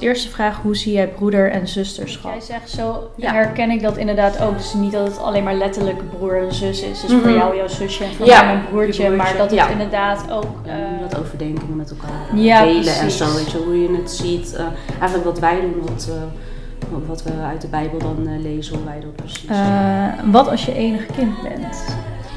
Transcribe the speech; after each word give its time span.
Eerste 0.00 0.28
vraag, 0.28 0.58
hoe 0.62 0.76
zie 0.76 0.92
jij 0.92 1.08
broeder 1.08 1.50
en 1.50 1.68
zusterschap? 1.68 2.30
Jij 2.32 2.40
zegt 2.40 2.70
zo, 2.70 3.10
Ja. 3.16 3.32
herken 3.32 3.70
ik 3.70 3.82
dat 3.82 3.96
inderdaad 3.96 4.42
ook. 4.42 4.56
Dus 4.56 4.74
niet 4.74 4.92
dat 4.92 5.06
het 5.06 5.18
alleen 5.18 5.44
maar 5.44 5.54
letterlijk 5.54 6.10
broer 6.18 6.36
en 6.42 6.54
zus 6.54 6.82
is. 6.82 7.00
Dus 7.00 7.12
voor 7.22 7.30
jou 7.30 7.56
jouw 7.56 7.68
zusje 7.68 8.04
en 8.04 8.14
voor 8.14 8.26
Ja, 8.26 8.42
mij 8.44 8.54
mijn 8.54 8.66
broertje. 8.70 9.02
je 9.02 9.08
broertje, 9.08 9.16
Maar 9.16 9.36
dat 9.36 9.50
het 9.50 9.58
ja. 9.58 9.68
inderdaad 9.68 10.30
ook... 10.30 10.44
Eh, 10.66 10.74
dat 11.08 11.18
overdenken 11.20 11.76
met 11.76 11.90
elkaar 11.90 12.36
Ja, 12.38 12.64
delen 12.64 12.94
en 12.94 13.10
zo, 13.10 13.34
weet 13.34 13.50
je, 13.50 13.58
hoe 13.58 13.82
je 13.82 13.96
het 13.96 14.10
ziet. 14.10 14.54
Eh, 14.54 14.64
eigenlijk 15.00 15.24
wat 15.24 15.38
wij 15.38 15.60
doen, 15.60 15.80
wat, 15.80 16.08
eh, 16.10 16.98
wat 17.06 17.22
we 17.22 17.30
uit 17.46 17.60
de 17.60 17.68
Bijbel 17.68 17.98
dan 17.98 18.26
eh, 18.26 18.42
lezen, 18.42 18.74
hoe 18.76 18.84
wij 18.84 19.00
dat 19.00 19.16
precies 19.16 19.48
eh, 19.48 20.06
wat 20.32 20.48
als 20.48 20.64
je 20.64 20.74
enig 20.74 21.06
kind 21.06 21.42
bent? 21.42 21.84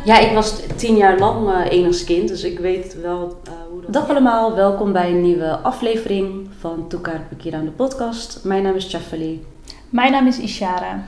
Ja, 0.05 0.19
ik 0.19 0.31
was 0.33 0.61
tien 0.75 0.95
jaar 0.95 1.17
lang 1.19 1.49
eh 1.53 1.71
enigskind, 1.71 2.27
dus 2.27 2.43
ik 2.43 2.59
weet 2.59 2.97
wel 3.01 3.37
eh, 3.43 3.51
hoe 3.71 3.81
dat... 3.81 3.93
Dag 3.93 4.09
allemaal, 4.09 4.55
welkom 4.55 4.91
bij 4.91 5.09
een 5.09 5.21
nieuwe 5.21 5.57
aflevering 5.57 6.48
van 6.59 6.87
Toekar 6.87 7.21
aan 7.53 7.65
de 7.65 7.71
podcast. 7.71 8.39
Mijn 8.43 8.63
naam 8.63 8.75
is 8.75 8.89
Chafali 8.91 9.45
Mijn 9.89 10.11
naam 10.11 10.27
is 10.27 10.39
Ishara. 10.39 11.03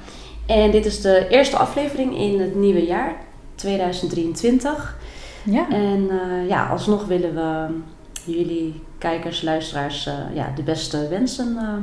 en 0.46 0.72
dit 0.72 0.86
is 0.86 1.02
de 1.02 1.28
eerste 1.30 1.58
aflevering 1.58 2.18
in 2.18 2.40
het 2.40 2.56
nieuwe 2.56 2.86
jaar, 2.86 3.16
2023. 3.56 4.98
Ja. 5.44 5.70
En 5.70 6.10
eh, 6.10 6.50
ja, 6.50 6.68
alsnog 6.68 7.06
willen 7.06 7.34
we 7.36 7.68
jullie 8.32 8.82
kijkers, 8.98 9.42
luisteraars, 9.42 10.08
eh, 10.08 10.14
ja, 10.34 10.52
de 10.56 10.64
beste 10.64 11.08
wensen 11.08 11.58
eh, 11.58 11.74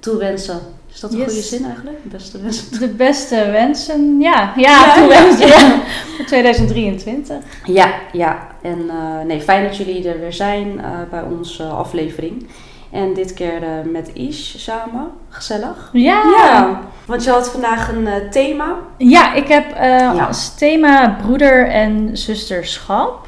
toewensen. 0.00 0.58
Is 0.92 1.00
dat 1.00 1.12
een 1.12 1.18
Yes. 1.18 1.26
goede 1.26 1.42
zin 1.42 1.64
eigenlijk? 1.64 2.02
De 2.02 2.08
beste 2.08 2.40
wensen 2.40 2.80
De 2.80 2.88
beste 2.88 3.50
wensen, 3.50 4.20
ja. 4.20 4.52
Ja, 4.56 4.84
Ja, 4.86 4.94
toewensen, 4.94 5.48
ja. 5.48 5.60
ja. 5.60 5.80
Voor 6.16 6.24
2023. 6.24 7.36
Ja, 7.64 7.94
ja. 8.12 8.46
En 8.62 8.90
nee, 9.26 9.40
fijn 9.40 9.64
dat 9.64 9.76
jullie 9.76 10.08
er 10.08 10.20
weer 10.20 10.32
zijn 10.32 10.80
bij 11.10 11.22
onze 11.22 11.64
aflevering. 11.64 12.46
En 12.90 13.14
dit 13.14 13.34
keer 13.34 13.62
eh, 13.62 13.68
met 13.92 14.10
Ish 14.14 14.56
samen. 14.58 15.10
Gezellig. 15.28 15.90
Ja. 15.92 16.22
Ja, 16.36 16.80
want 17.06 17.24
je 17.24 17.30
had 17.30 17.50
vandaag 17.50 17.88
een 17.92 18.06
eh, 18.06 18.30
thema. 18.30 18.74
Ja, 18.96 19.34
ik 19.34 19.48
heb 19.48 19.76
Ja. 19.76 20.24
als 20.26 20.54
thema 20.54 21.16
broeder 21.22 21.68
en 21.68 22.16
zusterschap. 22.16 23.26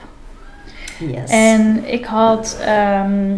Yes. 0.98 1.30
En 1.30 1.92
ik 1.92 2.04
had 2.04 2.58
ehm, 2.64 3.36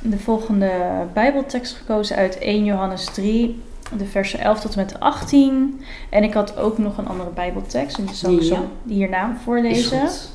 de 0.00 0.18
volgende 0.18 0.70
Bijbeltekst 1.12 1.76
gekozen 1.76 2.16
uit 2.16 2.38
1 2.38 2.64
Johannes 2.64 3.04
3, 3.04 3.62
de 3.96 4.04
versen 4.06 4.38
11 4.40 4.60
tot 4.60 4.72
en 4.76 4.78
met 4.84 5.00
18. 5.00 5.80
En 6.10 6.22
ik 6.22 6.32
had 6.34 6.56
ook 6.56 6.78
nog 6.78 6.98
een 6.98 7.08
andere 7.08 7.30
Bijbeltekst, 7.30 7.98
en 7.98 8.04
die 8.04 8.14
zal 8.14 8.32
ik 8.32 8.40
Ja. 8.42 8.46
zo 8.54 8.68
hierna 8.86 9.30
Is 9.36 9.42
voorlezen. 9.44 10.00
goed. 10.00 10.30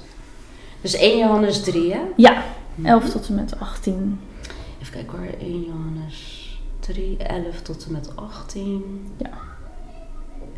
Dus 0.81 0.95
1 0.98 1.17
Johannes 1.17 1.61
3, 1.64 1.92
hè? 1.94 2.00
Ja, 2.16 2.44
11 2.83 3.09
tot 3.09 3.27
en 3.27 3.36
met 3.36 3.53
18. 3.59 4.20
Even 4.84 4.94
kijken 4.94 5.17
hoor. 5.17 5.28
1 5.39 5.62
Johannes 5.64 6.50
3, 6.80 7.17
11 7.17 7.62
tot 7.62 7.86
en 7.86 7.92
met 7.92 8.12
18. 8.16 9.12
Ja. 9.17 9.30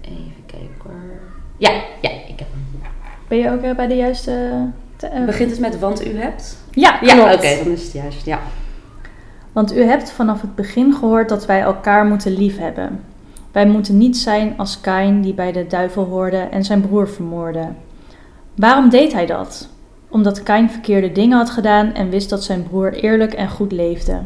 Even 0.02 0.46
kijken 0.46 0.70
hoor. 0.84 1.20
Ja, 1.58 1.70
ja, 2.02 2.10
ik 2.10 2.40
heb 2.40 2.48
hem. 2.52 2.82
Ben 3.28 3.38
je 3.38 3.52
ook 3.52 3.62
eh, 3.62 3.76
bij 3.76 3.88
de 3.88 3.96
juiste... 3.96 4.66
te- 4.96 5.08
eh, 5.08 5.26
Begint 5.26 5.52
het 5.52 5.60
met 5.60 5.80
want 5.80 6.06
u 6.08 6.18
hebt? 6.18 6.58
Ja, 6.72 6.98
Ja, 7.02 7.34
oké, 7.34 7.58
dan 7.64 7.74
is 7.74 7.84
het 7.84 7.92
juist. 7.92 8.26
Ja. 8.26 8.40
Want 9.52 9.76
u 9.76 9.82
hebt 9.84 10.12
vanaf 10.12 10.42
het 10.42 10.56
begin 10.56 10.94
gehoord 10.94 11.30
dat 11.30 11.46
wij 11.46 11.62
elkaar 11.62 12.06
moeten 12.06 12.32
liefhebben. 12.32 13.04
Wij 13.52 13.66
moeten 13.68 13.98
niet 13.98 14.18
zijn 14.18 14.54
als 14.58 14.82
Kain 14.82 15.22
die 15.22 15.34
bij 15.34 15.52
de 15.52 15.68
duivel 15.68 16.04
hoorde 16.04 16.38
en 16.38 16.64
zijn 16.64 16.82
broer 16.82 17.10
vermoordde. 17.10 17.68
Waarom 18.56 18.90
deed 18.90 19.14
hij 19.14 19.26
dat? 19.26 19.70
Omdat 20.16 20.44
Kain 20.44 20.70
verkeerde 20.70 21.12
dingen 21.12 21.38
had 21.38 21.50
gedaan 21.50 21.94
en 21.94 22.10
wist 22.10 22.30
dat 22.30 22.44
zijn 22.44 22.64
broer 22.64 22.94
eerlijk 22.94 23.34
en 23.34 23.50
goed 23.50 23.72
leefde. 23.72 24.20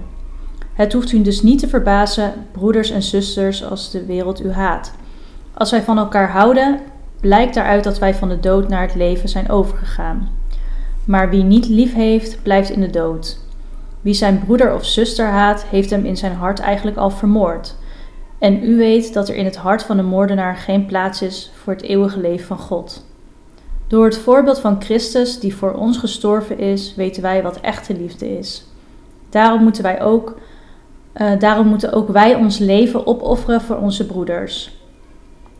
Het 0.73 0.93
hoeft 0.93 1.11
u 1.11 1.21
dus 1.21 1.41
niet 1.41 1.59
te 1.59 1.67
verbazen, 1.67 2.33
broeders 2.51 2.89
en 2.89 3.01
zusters, 3.01 3.65
als 3.65 3.91
de 3.91 4.05
wereld 4.05 4.43
u 4.43 4.51
haat. 4.51 4.93
Als 5.53 5.71
wij 5.71 5.81
van 5.81 5.97
elkaar 5.97 6.29
houden, 6.29 6.79
blijkt 7.21 7.53
daaruit 7.53 7.83
dat 7.83 7.99
wij 7.99 8.15
van 8.15 8.29
de 8.29 8.39
dood 8.39 8.67
naar 8.67 8.81
het 8.81 8.95
leven 8.95 9.29
zijn 9.29 9.49
overgegaan. 9.49 10.29
Maar 11.05 11.29
wie 11.29 11.43
niet 11.43 11.67
lief 11.67 11.93
heeft, 11.93 12.43
blijft 12.43 12.69
in 12.69 12.81
de 12.81 12.89
dood. 12.89 13.39
Wie 14.01 14.13
zijn 14.13 14.39
broeder 14.39 14.73
of 14.73 14.85
zuster 14.85 15.27
haat, 15.27 15.65
heeft 15.65 15.89
hem 15.89 16.05
in 16.05 16.17
zijn 16.17 16.33
hart 16.33 16.59
eigenlijk 16.59 16.97
al 16.97 17.09
vermoord. 17.09 17.75
En 18.39 18.63
u 18.63 18.77
weet 18.77 19.13
dat 19.13 19.29
er 19.29 19.35
in 19.35 19.45
het 19.45 19.57
hart 19.57 19.83
van 19.83 19.97
de 19.97 20.03
moordenaar 20.03 20.55
geen 20.55 20.85
plaats 20.85 21.21
is 21.21 21.51
voor 21.55 21.73
het 21.73 21.81
eeuwige 21.81 22.19
leven 22.19 22.45
van 22.45 22.57
God. 22.57 23.07
Door 23.89 24.05
het 24.05 24.17
voorbeeld 24.17 24.59
van 24.59 24.81
Christus, 24.81 25.39
die 25.39 25.55
voor 25.55 25.73
ons 25.73 25.97
gestorven 25.97 26.59
is, 26.59 26.95
weten 26.95 27.21
wij 27.21 27.43
wat 27.43 27.59
echte 27.59 27.93
liefde 27.93 28.37
is. 28.37 28.65
Daarom 29.29 29.63
moeten 29.63 29.83
wij 29.83 30.01
ook, 30.01 30.37
eh, 31.13 31.39
daarom 31.39 31.67
moeten 31.67 31.93
ook 31.93 32.09
wij 32.09 32.35
ons 32.35 32.57
leven 32.57 33.07
opofferen 33.07 33.61
voor 33.61 33.77
onze 33.77 34.05
broeders. 34.05 34.77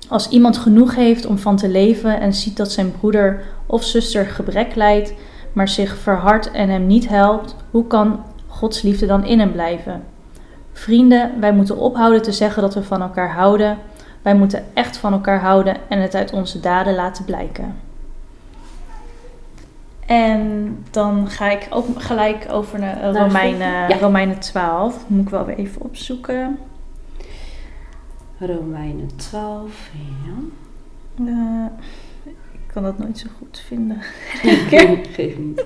Als 0.09 0.29
iemand 0.29 0.57
genoeg 0.57 0.95
heeft 0.95 1.25
om 1.25 1.38
van 1.38 1.56
te 1.56 1.69
leven 1.69 2.19
en 2.19 2.34
ziet 2.34 2.57
dat 2.57 2.72
zijn 2.72 2.91
broeder 2.91 3.44
of 3.66 3.84
zuster 3.84 4.25
gebrek 4.25 4.75
lijdt, 4.75 5.13
maar 5.53 5.68
zich 5.68 5.97
verhardt 5.97 6.51
en 6.51 6.69
hem 6.69 6.88
niet 6.88 7.07
helpt, 7.07 7.56
hoe 7.72 7.88
kan 7.88 8.23
Gods 8.47 8.81
liefde 8.81 9.06
dan 9.06 9.25
in 9.25 9.39
hem 9.39 9.51
blijven? 9.51 10.03
Vrienden, 10.72 11.31
wij 11.39 11.53
moeten 11.53 11.78
ophouden 11.78 12.22
te 12.22 12.31
zeggen 12.31 12.62
dat 12.62 12.73
we 12.73 12.84
van 12.84 13.01
elkaar 13.01 13.34
houden. 13.34 13.78
Wij 14.22 14.35
moeten 14.35 14.63
echt 14.73 14.97
van 14.97 15.13
elkaar 15.13 15.39
houden 15.39 15.75
en 15.88 16.01
het 16.01 16.16
uit 16.16 16.34
onze 16.34 16.59
daden 16.59 16.95
laten 16.95 17.25
blijken. 17.25 17.88
En 20.09 20.77
dan 20.91 21.29
ga 21.29 21.49
ik 21.49 21.67
ook 21.69 22.01
gelijk 22.01 22.47
over 22.51 22.79
naar 22.79 23.01
eh, 23.01 23.13
Romeinen, 23.21 23.89
Ja. 23.89 23.97
Romeinen 23.99 24.39
12. 24.39 24.93
Dat 24.93 25.09
moet 25.09 25.21
ik 25.25 25.29
wel 25.29 25.45
weer 25.45 25.57
even 25.57 25.81
opzoeken. 25.81 26.59
Romeinen 28.39 29.15
12. 29.15 29.89
Ja. 30.25 30.43
Eh, 31.25 31.65
ik 32.51 32.59
kan 32.73 32.83
dat 32.83 32.97
nooit 32.97 33.17
zo 33.17 33.27
goed 33.37 33.63
vinden. 33.67 34.01
Geef 35.15 35.37
niet. 35.37 35.65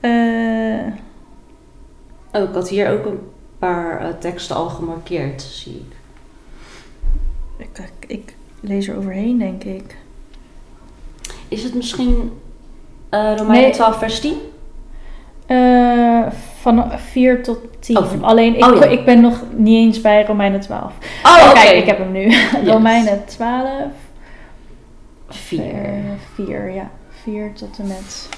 Eh, 0.00 0.86
Oh, 2.32 2.42
ik 2.48 2.54
had 2.54 2.68
hier 2.68 2.90
ook 2.90 3.04
een 3.06 3.20
paar 3.58 4.18
teksten 4.18 4.56
al 4.56 4.68
gemarkeerd, 4.68 5.42
zie 5.42 5.74
ik. 5.76 5.96
ik, 7.56 7.78
ik, 7.78 8.10
ik 8.10 8.36
lees 8.60 8.88
er 8.88 8.96
overheen, 8.96 9.38
denk 9.38 9.64
ik. 9.64 9.96
Is 11.48 11.62
het 11.62 11.74
misschien 11.74 12.32
eh 13.14 13.36
Romeinen 13.36 13.62
Nee. 13.62 13.70
12 13.72 13.98
vers 13.98 14.20
10? 14.20 14.36
Eh, 15.46 16.26
van 16.60 16.92
4 16.96 17.42
tot 17.42 17.58
10. 17.80 17.96
Oh, 17.98 18.06
van- 18.06 18.24
Alleen 18.24 18.56
ik, 18.56 18.64
oh 18.64 18.76
ja. 18.78 18.84
ik 18.84 19.04
ben 19.04 19.20
nog 19.20 19.42
niet 19.56 19.76
eens 19.86 20.00
bij 20.00 20.24
Romeinen 20.24 20.60
12. 20.60 20.92
Oh, 21.22 21.52
Kijk, 21.52 21.76
ik 21.76 21.86
heb 21.86 21.98
hem 21.98 22.12
nu. 22.12 22.34
Romeinen 22.72 23.24
12. 23.26 23.70
4. 25.28 25.62
4, 26.34 26.70
ja. 26.70 26.90
4 27.22 27.52
tot 27.54 27.78
en 27.78 27.86
met 27.86 28.28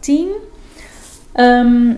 10. 0.00 0.28
Ehm, 1.32 1.92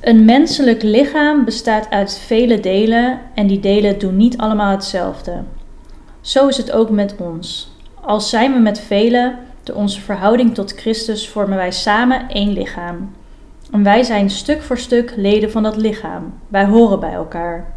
een 0.00 0.24
menselijk 0.24 0.82
lichaam 0.82 1.44
bestaat 1.44 1.90
uit 1.90 2.18
vele 2.26 2.60
delen 2.60 3.20
en 3.34 3.46
die 3.46 3.60
delen 3.60 3.98
doen 3.98 4.16
niet 4.16 4.36
allemaal 4.38 4.70
hetzelfde. 4.70 5.42
Zo 6.20 6.46
is 6.48 6.56
het 6.56 6.72
ook 6.72 6.90
met 6.90 7.14
ons. 7.18 7.72
Al 8.00 8.20
zijn 8.20 8.52
we 8.52 8.58
met 8.58 8.80
velen, 8.80 9.38
door 9.64 9.76
onze 9.76 10.00
verhouding 10.00 10.54
tot 10.54 10.72
Christus 10.72 11.28
vormen 11.28 11.56
wij 11.56 11.70
samen 11.70 12.28
één 12.28 12.52
lichaam. 12.52 13.12
En 13.70 13.82
wij 13.82 14.02
zijn 14.02 14.30
stuk 14.30 14.62
voor 14.62 14.78
stuk 14.78 15.12
leden 15.16 15.50
van 15.50 15.62
dat 15.62 15.76
lichaam. 15.76 16.34
Wij 16.48 16.64
horen 16.64 17.00
bij 17.00 17.12
elkaar. 17.12 17.74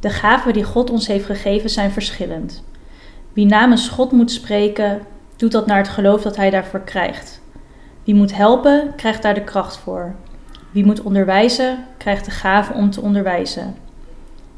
De 0.00 0.10
gaven 0.10 0.52
die 0.52 0.64
God 0.64 0.90
ons 0.90 1.06
heeft 1.06 1.24
gegeven 1.24 1.70
zijn 1.70 1.90
verschillend. 1.90 2.64
Wie 3.32 3.46
namens 3.46 3.88
God 3.88 4.12
moet 4.12 4.30
spreken, 4.30 5.00
doet 5.36 5.52
dat 5.52 5.66
naar 5.66 5.76
het 5.76 5.88
geloof 5.88 6.22
dat 6.22 6.36
hij 6.36 6.50
daarvoor 6.50 6.80
krijgt. 6.80 7.40
Wie 8.04 8.14
moet 8.14 8.36
helpen, 8.36 8.92
krijgt 8.96 9.22
daar 9.22 9.34
de 9.34 9.44
kracht 9.44 9.76
voor. 9.76 10.14
Wie 10.70 10.84
moet 10.84 11.02
onderwijzen, 11.02 11.84
krijgt 11.96 12.24
de 12.24 12.30
gave 12.30 12.72
om 12.72 12.90
te 12.90 13.00
onderwijzen. 13.00 13.74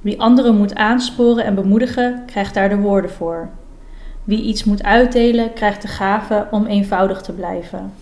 Wie 0.01 0.21
anderen 0.21 0.57
moet 0.57 0.75
aansporen 0.75 1.45
en 1.45 1.55
bemoedigen, 1.55 2.23
krijgt 2.27 2.55
daar 2.55 2.69
de 2.69 2.77
woorden 2.77 3.11
voor. 3.11 3.49
Wie 4.27 4.43
iets 4.43 4.65
moet 4.65 4.83
uitdelen, 4.83 5.53
krijgt 5.53 5.83
de 5.83 5.89
gave 5.89 6.47
om 6.51 6.67
eenvoudig 6.67 7.21
te 7.21 7.33
blijven. 7.33 7.93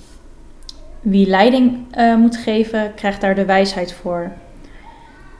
Wie 1.01 1.27
leiding 1.27 1.87
eh, 1.91 2.17
moet 2.17 2.37
geven, 2.37 2.95
krijgt 2.95 3.21
daar 3.21 3.35
de 3.35 3.45
wijsheid 3.45 3.93
voor. 3.93 4.33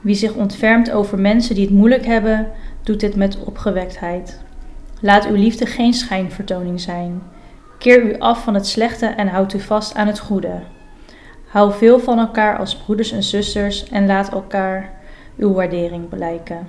Wie 0.01 0.15
zich 0.15 0.33
ontfermt 0.33 0.91
over 0.91 1.19
mensen 1.19 1.55
die 1.55 1.65
het 1.65 1.73
moeilijk 1.73 2.05
hebben, 2.05 2.51
doet 2.83 2.99
dit 2.99 3.15
met 3.15 3.43
opgewektheid. 3.43 4.41
Laat 5.01 5.27
uw 5.27 5.35
liefde 5.35 5.65
geen 5.65 5.93
schijnvertoning 5.93 6.81
zijn. 6.81 7.21
Keer 7.77 8.03
u 8.03 8.19
af 8.19 8.43
van 8.43 8.53
het 8.53 8.67
slechte 8.67 9.05
en 9.05 9.27
houd 9.27 9.53
u 9.53 9.59
vast 9.59 9.95
aan 9.95 10.07
het 10.07 10.19
goede. 10.19 10.61
Hou 11.47 11.73
veel 11.73 11.99
van 11.99 12.19
elkaar 12.19 12.57
als 12.57 12.75
broeders 12.75 13.11
en 13.11 13.23
zusters 13.23 13.89
en 13.89 14.05
laat 14.05 14.31
elkaar 14.31 14.93
uw 15.37 15.53
waardering 15.53 16.09
blijken. 16.09 16.67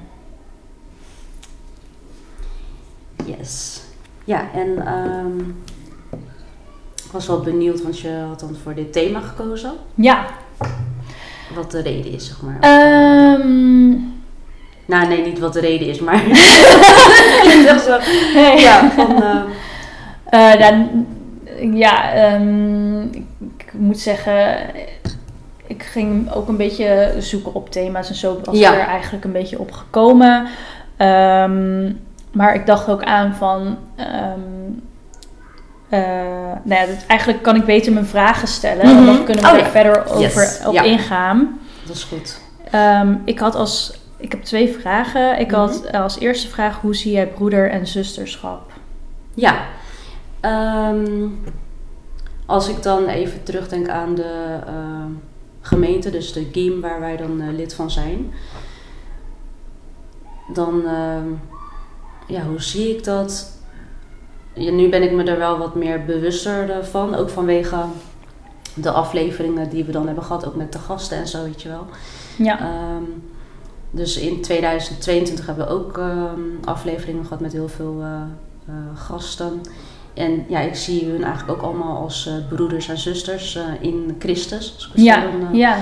Yes. 3.24 3.85
Ja, 4.26 4.44
en 4.54 4.86
ehm, 4.86 5.38
ik 7.04 7.12
was 7.12 7.26
wel 7.26 7.40
benieuwd, 7.40 7.82
want 7.82 7.98
je 8.00 8.10
had 8.28 8.40
dan 8.40 8.56
voor 8.62 8.74
dit 8.74 8.92
thema 8.92 9.20
gekozen. 9.20 9.72
Ja, 9.94 10.24
wat 11.54 11.70
de 11.70 11.82
reden 11.82 12.12
is, 12.12 12.26
zeg 12.26 12.42
maar. 12.42 12.56
Ehm, 12.60 13.88
nou, 14.86 15.06
nee, 15.08 15.24
niet 15.24 15.38
wat 15.38 15.52
de 15.52 15.60
reden 15.60 15.88
is, 15.88 16.00
maar... 16.00 16.18
zo. 17.86 17.98
Ja, 18.56 18.90
van... 18.90 19.22
eh, 19.22 19.40
Eh, 20.30 20.58
nou, 20.58 20.86
ja, 21.76 22.12
ehm, 22.12 23.00
ik, 23.02 23.22
ik 23.56 23.72
moet 23.72 23.98
zeggen, 23.98 24.56
ik 25.66 25.82
ging 25.82 26.32
ook 26.32 26.48
een 26.48 26.56
beetje 26.56 27.14
zoeken 27.18 27.54
op 27.54 27.70
thema's 27.70 28.08
en 28.08 28.14
zo 28.14 28.40
was 28.44 28.58
Ja. 28.58 28.72
er 28.74 28.86
eigenlijk 28.86 29.24
een 29.24 29.32
beetje 29.32 29.58
op 29.58 29.72
gekomen. 29.72 30.46
Ehm, 30.96 31.92
maar 32.36 32.54
ik 32.54 32.66
dacht 32.66 32.88
ook 32.88 33.02
aan 33.02 33.34
van, 33.34 33.78
ehm, 33.96 34.40
eh, 35.88 36.00
nou 36.62 36.80
ja, 36.80 36.86
dat- 36.86 37.04
eigenlijk 37.06 37.42
kan 37.42 37.56
ik 37.56 37.64
beter 37.64 37.92
mijn 37.92 38.06
vragen 38.06 38.48
stellen, 38.48 38.86
Mhm. 38.86 38.94
want 38.94 39.06
dan 39.16 39.24
kunnen 39.24 39.44
we 39.44 39.50
Oh 39.50 39.56
er 39.56 39.60
ja. 39.64 39.70
verder 39.70 40.04
over 40.06 40.20
Yes, 40.20 40.60
op 40.66 40.72
ja. 40.72 40.82
ingaan. 40.82 41.58
dat 41.86 41.96
is 41.96 42.02
goed. 42.04 42.40
Ehm, 42.70 43.14
ik 43.24 43.38
had 43.38 43.54
als, 43.54 44.00
ik 44.16 44.30
heb 44.32 44.42
twee 44.42 44.76
vragen. 44.80 45.38
Ik 45.38 45.46
Mhm. 45.50 45.56
had 45.60 45.84
eh, 45.84 46.00
als 46.02 46.18
eerste 46.18 46.48
vraag, 46.48 46.80
hoe 46.80 46.94
zie 46.96 47.12
jij 47.12 47.26
broeder- 47.26 47.70
en 47.70 47.86
zusterschap? 47.86 48.72
Ja. 49.34 49.54
Ehm, 50.40 51.26
als 52.46 52.68
ik 52.68 52.82
dan 52.82 53.06
even 53.06 53.42
terugdenk 53.42 53.88
aan 53.88 54.14
de 54.14 54.56
gemeente, 55.60 56.10
dus 56.10 56.32
de 56.32 56.48
GIM 56.52 56.80
waar 56.80 57.00
wij 57.00 57.16
dan 57.16 57.40
eh, 57.40 57.46
lid 57.56 57.74
van 57.74 57.90
zijn. 57.90 58.32
Dan, 60.52 60.82
ja, 62.26 62.42
hoe 62.42 62.62
zie 62.62 62.96
ik 62.96 63.04
dat? 63.04 63.54
Ja, 64.52 64.70
nu 64.70 64.88
ben 64.88 65.02
ik 65.02 65.12
me 65.12 65.24
er 65.24 65.38
wel 65.38 65.58
wat 65.58 65.74
meer 65.74 66.04
bewuster 66.04 66.84
van. 66.84 67.14
Ook 67.14 67.30
vanwege 67.30 67.84
de 68.74 68.90
afleveringen 68.90 69.68
die 69.68 69.84
we 69.84 69.92
dan 69.92 70.06
hebben 70.06 70.24
gehad, 70.24 70.46
ook 70.46 70.54
met 70.54 70.72
de 70.72 70.78
gasten 70.78 71.18
en 71.18 71.28
zo, 71.28 71.44
weet 71.44 71.62
je 71.62 71.68
wel. 71.68 71.86
Ja, 72.38 72.60
Ehm, 72.60 73.04
dus 73.90 74.18
in 74.18 74.42
2022 74.42 75.46
hebben 75.46 75.66
we 75.66 75.72
ook 75.72 75.98
ehm, 75.98 76.40
afleveringen 76.64 77.24
gehad 77.24 77.40
met 77.40 77.52
heel 77.52 77.68
veel 77.68 77.96
eh, 78.00 78.20
eh, 78.68 78.74
gasten. 78.94 79.60
En 80.14 80.44
ja, 80.48 80.60
ik 80.60 80.74
zie 80.74 81.04
hun 81.04 81.24
eigenlijk 81.24 81.58
ook 81.58 81.64
allemaal 81.64 81.96
als 81.96 82.26
eh, 82.26 82.48
broeders 82.48 82.88
en 82.88 82.98
zusters 82.98 83.58
in 83.80 84.16
Christus. 84.18 84.74
als 84.74 84.86
ik 84.86 84.92
het 84.92 85.02
ja, 85.04 85.20
dan, 85.20 85.56
ja. 85.56 85.78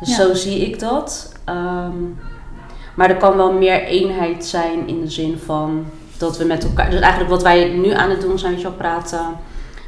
Dus 0.00 0.08
ja. 0.08 0.14
zo 0.14 0.34
zie 0.34 0.66
ik 0.66 0.78
dat. 0.78 1.32
Ehm, 1.44 1.94
maar 3.00 3.10
er 3.10 3.16
kan 3.16 3.36
wel 3.36 3.52
meer 3.52 3.82
eenheid 3.82 4.44
zijn 4.44 4.88
in 4.88 5.00
de 5.00 5.10
zin 5.10 5.38
van 5.38 5.84
dat 6.18 6.38
we 6.38 6.44
met 6.44 6.64
elkaar... 6.64 6.90
Dus 6.90 7.00
eigenlijk 7.00 7.30
wat 7.30 7.42
wij 7.42 7.68
nu 7.68 7.92
aan 7.92 8.10
het 8.10 8.20
doen 8.20 8.38
zijn, 8.38 8.52
weet 8.52 8.60
je 8.60 8.68
wel, 8.68 8.76
praten 8.76 9.26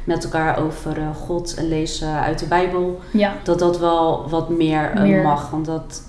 met 0.03 0.23
elkaar 0.23 0.63
over 0.63 0.97
eh, 0.97 1.15
God 1.15 1.53
en 1.53 1.67
lezen 1.67 2.21
uit 2.21 2.39
de 2.39 2.45
Bijbel 2.45 2.99
ja. 3.11 3.33
dat 3.43 3.59
dat 3.59 3.79
wel 3.79 4.29
wat 4.29 4.49
meer, 4.49 4.91
eh, 4.91 5.01
Meer. 5.01 5.21
mag. 5.21 5.49
Want 5.49 5.65
dat 5.65 6.03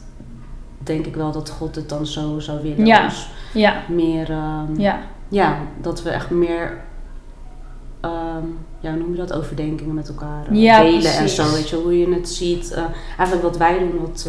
denk 0.78 1.06
ik 1.06 1.16
wel 1.16 1.32
dat 1.32 1.50
God 1.50 1.74
het 1.74 1.88
dan 1.88 2.06
zo 2.06 2.38
zou 2.38 2.62
willen. 2.62 2.86
Ja. 2.86 3.04
Dus 3.04 3.28
Ja, 3.52 3.82
meer, 3.88 4.30
ehm, 4.30 4.80
ja. 4.80 4.98
ja, 5.28 5.56
dat 5.80 6.02
we 6.02 6.10
echt 6.10 6.30
meer, 6.30 6.80
ehm, 8.00 8.46
ja, 8.80 8.90
hoe 8.90 8.98
noem 8.98 9.10
je 9.10 9.16
dat, 9.16 9.32
overdenkingen 9.32 9.94
met 9.94 10.08
elkaar 10.08 10.46
eh, 10.46 10.78
delen 10.80 11.12
en 11.12 11.28
zo. 11.28 11.52
Weet 11.52 11.68
je, 11.68 11.76
hoe 11.76 11.98
je 11.98 12.14
het 12.14 12.28
ziet. 12.28 12.78
eigenlijk 13.16 13.42
wat 13.42 13.56
wij 13.56 13.78
doen, 13.78 14.00
wat, 14.00 14.28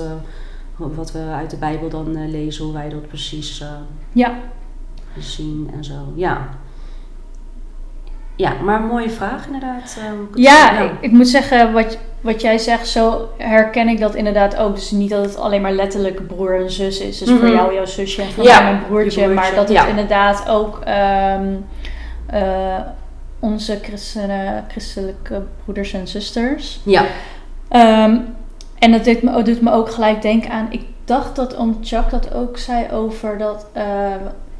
wat 0.77 1.11
we 1.11 1.19
uit 1.19 1.49
de 1.49 1.57
Bijbel 1.57 1.89
dan 1.89 2.15
eh, 2.15 2.29
lezen, 2.29 2.63
hoe 2.63 2.73
wij 2.73 2.89
dat 2.89 3.07
precies 3.07 3.61
eh, 3.61 3.67
ja. 4.13 4.33
zien 5.19 5.69
en 5.73 5.83
zo. 5.83 5.93
Ja. 6.15 6.47
Ja, 8.37 8.53
maar 8.63 8.79
een 8.81 8.87
mooie 8.87 9.09
vraag 9.09 9.45
inderdaad. 9.45 9.97
eh, 9.99 10.11
Ja, 10.43 10.77
zie. 10.77 10.85
ik, 10.85 10.91
ik 11.01 11.11
moet 11.11 11.27
zeggen, 11.27 11.73
wat, 11.73 11.97
wat 12.21 12.41
jij 12.41 12.57
zegt, 12.57 12.87
zo 12.87 13.29
herken 13.37 13.87
ik 13.87 13.99
dat 13.99 14.15
inderdaad 14.15 14.55
ook. 14.57 14.75
Dus 14.75 14.91
niet 14.91 15.09
dat 15.09 15.25
het 15.25 15.37
alleen 15.37 15.61
maar 15.61 15.71
letterlijk 15.71 16.27
broer 16.27 16.59
en 16.61 16.71
zus 16.71 16.99
is. 16.99 17.17
Dus 17.17 17.29
voor 17.29 17.37
Mhm. 17.47 17.53
jou 17.55 17.73
jouw 17.73 17.85
zusje 17.85 18.21
en 18.21 18.31
voor 18.31 18.43
Ja, 18.43 18.61
mij 18.61 18.71
mijn 18.71 18.83
broertje. 18.85 19.19
je 19.21 19.25
broertje, 19.27 19.33
Maar 19.49 19.55
dat 19.55 19.67
het 19.67 19.77
ja. 19.77 19.87
inderdaad 19.87 20.49
ook 20.49 20.79
ehm, 20.79 21.53
eh, 22.25 22.79
onze 23.39 23.79
christenen, 23.81 24.65
christelijke 24.67 25.41
broeders 25.63 25.93
en 25.93 26.07
zusters. 26.07 26.79
Ja. 26.83 27.05
Ehm, 27.69 28.17
en 28.85 28.91
dat 28.91 29.03
doet 29.05 29.21
me, 29.21 29.43
doet 29.43 29.61
me 29.61 29.71
ook 29.71 29.89
gelijk 29.91 30.21
denken 30.21 30.51
aan. 30.51 30.67
Ik 30.69 30.81
dacht 31.05 31.35
dat 31.35 31.55
oom 31.55 31.77
Chuck 31.81 32.09
dat 32.09 32.33
ook 32.33 32.57
zei 32.57 32.91
over 32.91 33.37
dat. 33.37 33.65
eh, 33.73 33.83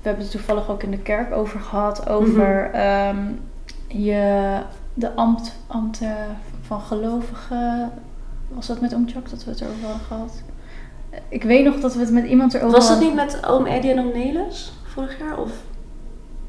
we 0.02 0.12
hebben 0.12 0.24
het 0.24 0.32
toevallig 0.32 0.70
ook 0.70 0.84
in 0.84 0.92
de 0.92 0.98
kerk 0.98 1.34
over 1.34 1.60
gehad. 1.60 2.10
Over 2.10 2.70
Mhm. 2.72 2.76
ehm, 2.76 3.18
je, 3.88 4.58
de 4.94 5.16
ambt, 5.16 5.56
ambten 5.68 6.16
van 6.62 6.82
gelovigen. 6.82 7.92
Was 8.48 8.68
dat 8.68 8.82
met 8.82 8.96
oom 8.96 9.08
Chuck 9.10 9.30
dat 9.30 9.44
we 9.44 9.50
het 9.52 9.62
erover 9.62 9.82
hadden 9.86 10.06
gehad? 10.08 10.42
Ik 11.30 11.44
weet 11.44 11.66
nog 11.66 11.80
dat 11.80 11.94
we 11.94 12.00
het 12.00 12.12
met 12.12 12.26
iemand 12.26 12.54
erover 12.54 12.76
Was 12.76 12.88
dat 12.88 12.98
hadden. 12.98 13.16
niet 13.16 13.26
met 13.26 13.46
oom 13.48 13.66
Eddie 13.66 13.92
en 13.92 14.00
oom 14.00 14.12
Nelis 14.14 14.74
vorig 14.84 15.20
jaar? 15.20 15.38
Of? 15.40 15.52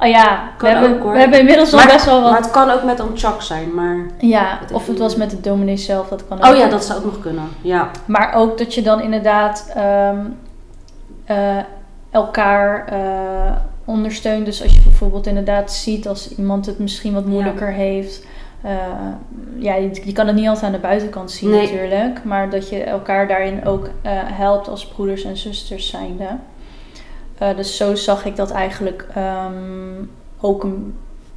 Oh 0.00 0.08
ja, 0.08 0.48
we 0.58 0.68
hebben, 0.68 0.94
ook, 0.94 1.02
hoor. 1.02 1.12
we 1.12 1.18
hebben 1.18 1.38
inmiddels 1.38 1.72
al 1.72 1.78
Maar, 1.78 1.86
best 1.88 2.04
wel 2.04 2.22
wat. 2.22 2.30
maar 2.30 2.40
het 2.40 2.50
kan 2.50 2.70
ook 2.70 2.82
met 2.82 3.02
Chuck 3.14 3.42
zijn, 3.42 3.74
maar... 3.74 3.96
ja, 4.18 4.58
het 4.60 4.72
of 4.72 4.86
het 4.86 4.98
was 4.98 5.16
met 5.16 5.30
de 5.30 5.40
dominee 5.40 5.76
zelf, 5.76 6.08
dat 6.08 6.28
kan 6.28 6.38
ook. 6.42 6.52
Oh 6.52 6.56
ja, 6.56 6.68
dat 6.68 6.84
zou 6.84 6.98
ook 6.98 7.04
nog 7.04 7.20
kunnen. 7.20 7.48
Ja. 7.60 7.90
Maar 8.06 8.32
ook 8.34 8.58
dat 8.58 8.74
je 8.74 8.82
dan 8.82 9.00
inderdaad 9.00 9.72
ehm, 9.74 10.18
eh, 11.24 11.56
elkaar 12.10 12.86
eh, 12.88 13.56
ondersteunt. 13.84 14.44
Dus 14.46 14.62
als 14.62 14.72
je 14.74 14.80
bijvoorbeeld 14.80 15.26
inderdaad 15.26 15.72
ziet 15.72 16.08
als 16.08 16.36
iemand 16.36 16.66
het 16.66 16.78
misschien 16.78 17.14
wat 17.14 17.26
moeilijker 17.26 17.72
heeft. 17.72 18.26
eh, 18.62 18.72
ja, 19.58 19.74
je, 19.74 20.00
je 20.04 20.12
kan 20.12 20.26
het 20.26 20.36
niet 20.36 20.46
altijd 20.48 20.64
aan 20.66 20.72
de 20.72 20.78
buitenkant 20.78 21.30
zien 21.30 21.50
Nee. 21.50 21.62
natuurlijk. 21.62 22.24
Maar 22.24 22.50
dat 22.50 22.68
je 22.68 22.82
elkaar 22.82 23.28
daarin 23.28 23.64
ook 23.66 23.90
helpt 24.32 24.68
als 24.68 24.86
broeders 24.86 25.24
en 25.24 25.36
zusters 25.36 25.88
zijnde. 25.90 26.26
Eh, 27.38 27.56
dus 27.56 27.76
zo 27.76 27.94
zag 27.94 28.24
ik 28.24 28.36
dat 28.36 28.50
eigenlijk 28.50 29.06
ehm, 29.14 30.02
ook 30.40 30.64
een, 30.64 30.94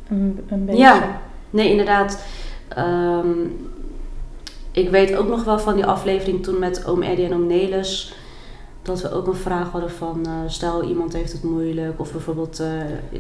een, 0.10 0.46
een 0.50 0.66
beetje. 0.66 0.82
Ja. 0.82 1.22
Nee, 1.50 1.70
inderdaad. 1.70 2.24
Ehm, 2.68 3.30
ik 4.72 4.90
weet 4.90 5.16
ook 5.16 5.28
nog 5.28 5.44
wel 5.44 5.60
van 5.60 5.76
die 5.76 5.86
aflevering 5.86 6.44
toen 6.44 6.60
met 6.60 6.86
oom 6.86 7.02
Eddie 7.02 7.26
en 7.26 7.34
oom 7.34 7.48
Nelis... 7.48 8.14
dat 8.82 9.02
we 9.02 9.12
ook 9.12 9.28
een 9.28 9.36
vraag 9.36 9.72
hadden 9.72 9.92
van... 9.92 10.26
eh, 10.26 10.32
stel, 10.48 10.84
iemand 10.84 11.14
heeft 11.14 11.32
het 11.32 11.44
moeilijk 11.44 12.00
of 12.00 12.12
bijvoorbeeld... 12.12 12.60
eh, 12.60 12.68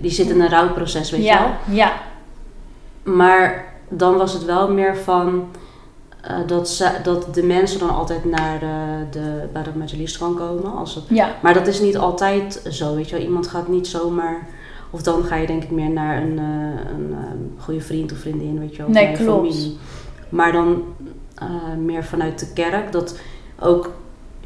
die 0.01 0.11
zit 0.11 0.29
in 0.29 0.41
een 0.41 0.49
rouwproces, 0.49 1.11
weet 1.11 1.23
je 1.25 1.33
wel. 1.33 1.37
ja, 1.37 1.57
ja, 1.69 1.93
Maar 3.03 3.73
dan 3.89 4.17
was 4.17 4.33
het 4.33 4.45
wel 4.45 4.71
meer 4.73 4.97
van 4.97 5.47
eh, 6.21 6.37
dat, 6.47 6.69
ze, 6.69 6.91
dat 7.03 7.33
de 7.33 7.43
mensen 7.43 7.79
dan 7.79 7.89
altijd 7.89 8.25
naar 8.25 8.59
de, 8.59 9.05
de, 9.19 9.47
bij 9.53 9.63
de 9.63 10.15
kan 10.19 10.35
komen. 10.35 10.75
Als 10.75 10.95
het, 10.95 11.03
ja, 11.07 11.35
maar 11.41 11.53
dat 11.53 11.67
is 11.67 11.79
niet 11.79 11.97
altijd 11.97 12.61
zo, 12.69 12.95
weet 12.95 13.09
je 13.09 13.15
wel. 13.15 13.25
Iemand 13.25 13.47
gaat 13.47 13.67
niet 13.67 13.87
zomaar... 13.87 14.47
Of 14.91 15.01
dan 15.01 15.23
ga 15.23 15.35
je 15.35 15.47
denk 15.47 15.63
ik 15.63 15.71
meer 15.71 15.89
naar 15.89 16.21
een, 16.21 16.37
eh, 16.37 16.91
een 16.93 17.11
eh, 17.11 17.63
goede 17.63 17.81
vriend 17.81 18.11
of 18.11 18.17
vriendin, 18.17 18.59
weet 18.59 18.71
je 18.71 18.77
wel. 18.77 18.87
Of 18.87 18.93
Nee, 18.93 19.15
klopt. 19.15 19.29
familie. 19.29 19.77
Maar 20.29 20.51
dan 20.51 20.83
meer 21.77 22.03
vanuit 22.03 22.39
de 22.39 22.53
kerk. 22.53 22.91
Dat 22.91 23.19
ook... 23.59 23.91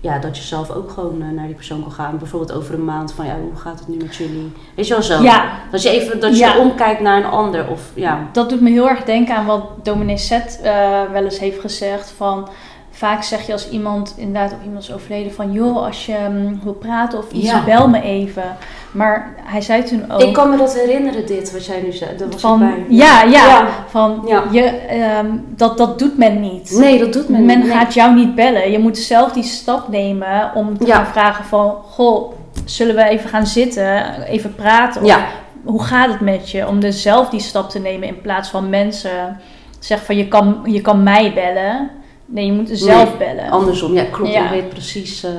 Ja, 0.03 0.19
dat 0.19 0.37
je 0.37 0.43
zelf 0.43 0.71
ook 0.71 0.91
gewoon 0.91 1.21
eh, 1.21 1.27
naar 1.29 1.45
die 1.45 1.55
persoon 1.55 1.81
kan 1.81 1.91
gaan. 1.91 2.17
Bijvoorbeeld 2.17 2.51
over 2.57 2.73
een 2.73 2.85
maand 2.85 3.13
van, 3.13 3.25
ja, 3.25 3.35
hoe 3.39 3.55
gaat 3.55 3.79
het 3.79 3.87
nu 3.87 3.97
met 3.97 4.15
jullie? 4.15 4.51
Weet 4.75 4.87
je 4.87 4.93
wel 4.93 5.03
zo? 5.03 5.21
ja. 5.21 5.51
Dat 5.71 5.81
je 5.83 5.89
even 5.89 6.19
dat 6.19 6.31
je 6.37 6.37
Ja. 6.45 6.57
omkijkt 6.57 7.01
naar 7.01 7.17
een 7.17 7.29
ander. 7.31 7.67
Of 7.67 7.91
ja, 7.93 8.27
Dat 8.31 8.49
doet 8.49 8.61
me 8.61 8.69
heel 8.69 8.89
erg 8.89 9.03
denken 9.03 9.35
aan 9.35 9.45
wat 9.45 9.63
dominee 9.83 10.17
Zet 10.17 10.59
eh, 10.63 11.01
wel 11.11 11.23
eens 11.23 11.39
heeft 11.39 11.59
gezegd. 11.59 12.13
Van, 12.17 12.47
vaak 12.95 13.23
zeg 13.23 13.45
je 13.45 13.51
als 13.51 13.69
iemand, 13.69 14.13
inderdaad, 14.17 14.51
of 14.51 14.63
iemand 14.63 14.83
is 14.83 14.93
overleden, 14.93 15.33
van 15.33 15.51
joh, 15.51 15.85
als 15.85 16.05
je 16.05 16.17
mm, 16.29 16.59
wil 16.63 16.73
praten 16.73 17.17
of 17.19 17.31
iets, 17.31 17.49
Ja. 17.51 17.63
bel 17.63 17.87
me 17.87 18.01
even. 18.01 18.43
Maar 18.91 19.33
hij 19.43 19.61
zei 19.61 19.83
toen 19.83 20.11
ook 20.11 20.21
Ik 20.21 20.33
kan 20.33 20.49
me 20.49 20.57
dat 20.57 20.73
herinneren, 20.75 21.25
dit 21.25 21.51
wat 21.51 21.65
jij 21.65 21.81
nu 21.81 21.91
zei. 21.91 22.17
Daar 22.17 22.29
was 22.29 22.41
van, 22.41 22.59
bij. 22.59 22.85
ja, 22.89 23.23
ja, 23.23 23.47
Ja. 23.47 23.67
van, 23.87 24.23
Ja. 24.27 24.43
Je, 24.51 24.61
ehm, 24.63 25.27
dat, 25.47 25.77
dat 25.77 25.99
doet 25.99 26.17
men 26.17 26.39
niet. 26.41 26.71
Nee, 26.79 26.99
dat 26.99 27.13
doet 27.13 27.29
men 27.29 27.45
Men 27.45 27.57
niet. 27.59 27.67
Nee. 27.67 27.77
gaat 27.77 27.93
jou 27.93 28.15
niet 28.15 28.35
bellen. 28.35 28.71
Je 28.71 28.79
moet 28.79 28.97
zelf 28.97 29.31
die 29.31 29.43
stap 29.43 29.87
nemen 29.87 30.51
om 30.55 30.77
te 30.77 30.85
gaan 30.85 31.05
vragen 31.05 31.45
van, 31.45 31.75
goh, 31.83 32.31
zullen 32.65 32.95
we 32.95 33.03
even 33.03 33.29
gaan 33.29 33.47
zitten, 33.47 34.21
even 34.21 34.55
praten? 34.55 35.03
Of 35.03 35.17
hoe 35.63 35.83
gaat 35.83 36.09
het 36.11 36.19
met 36.19 36.49
je? 36.49 36.67
Om 36.67 36.79
dus 36.79 37.01
zelf 37.01 37.29
die 37.29 37.39
stap 37.39 37.69
te 37.69 37.79
nemen 37.79 38.07
in 38.07 38.21
plaats 38.21 38.49
van 38.49 38.69
mensen 38.69 39.39
zeggen 39.79 40.05
van 40.05 40.17
je 40.17 40.27
kan, 40.27 40.61
je 40.65 40.81
kan 40.81 41.03
mij 41.03 41.31
bellen. 41.33 41.89
Nee, 42.33 42.45
je 42.45 42.51
moet 42.51 42.69
zelf 42.71 43.17
bellen. 43.17 43.49
andersom. 43.49 43.93
Ja, 43.93 44.03
klopt. 44.03 44.31
Ja. 44.33 44.43
Ik 44.45 44.49
weet 44.61 44.69
precies. 44.69 45.23
eh, 45.23 45.31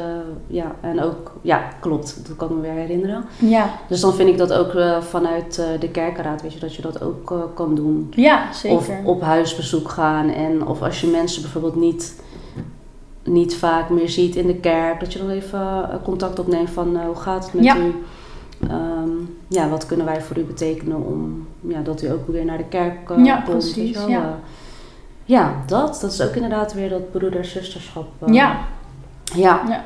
ja, 0.46 0.74
en 0.80 1.02
ook, 1.02 1.32
ja, 1.42 1.68
klopt. 1.80 2.20
Dat 2.28 2.36
kan 2.36 2.48
ik 2.48 2.54
me 2.54 2.60
weer 2.60 2.72
herinneren. 2.72 3.24
Ja, 3.38 3.70
Dus 3.88 4.00
dan 4.00 4.14
vind 4.14 4.28
ik 4.28 4.38
dat 4.38 4.52
ook 4.52 4.74
eh, 4.74 5.00
vanuit 5.00 5.58
eh, 5.58 5.80
de 5.80 5.88
kerkenraad, 5.88 6.42
weet 6.42 6.52
je, 6.52 6.58
dat 6.60 6.74
je 6.74 6.82
dat 6.82 7.02
ook 7.02 7.34
kan 7.54 7.74
doen. 7.74 8.12
ja 8.16 8.52
zeker. 8.52 8.76
Of 8.78 8.90
op 9.04 9.22
huisbezoek 9.22 9.88
gaan. 9.90 10.30
En 10.30 10.66
of 10.66 10.82
als 10.82 11.00
je 11.00 11.06
mensen 11.06 11.42
bijvoorbeeld 11.42 11.76
niet, 11.76 12.22
niet 13.24 13.56
vaak 13.56 13.88
meer 13.90 14.08
ziet 14.08 14.36
in 14.36 14.46
de 14.46 14.56
kerk, 14.56 15.00
dat 15.00 15.12
je 15.12 15.18
dan 15.18 15.30
even 15.30 15.88
contact 16.04 16.38
opneemt 16.38 16.70
van 16.70 16.96
hoe 17.06 17.14
gaat 17.16 17.44
het 17.44 17.54
met 17.54 17.64
Ja. 17.64 17.76
u? 17.76 17.94
Ehm, 18.68 19.08
ja, 19.48 19.68
wat 19.68 19.86
kunnen 19.86 20.06
wij 20.06 20.20
voor 20.22 20.38
u 20.38 20.42
betekenen 20.44 20.96
om 21.06 21.46
ja, 21.60 21.80
dat 21.80 22.02
u 22.02 22.10
ook 22.10 22.26
weer 22.26 22.44
naar 22.44 22.58
de 22.58 22.64
kerk 22.68 22.92
Ja, 22.92 23.04
komt? 23.06 23.26
weet 23.26 23.44
precies, 23.44 24.04
ja. 24.06 24.38
Eh, 25.26 25.34
ja, 25.34 25.54
dat. 25.66 25.98
Dat 26.00 26.12
is 26.12 26.20
ook 26.20 26.34
inderdaad 26.34 26.72
weer 26.74 26.88
dat 26.88 27.12
broeder-zusterschap. 27.12 28.06
eh, 28.26 28.34
ja, 28.34 28.56
Ja, 29.34 29.60
Ja. 29.68 29.84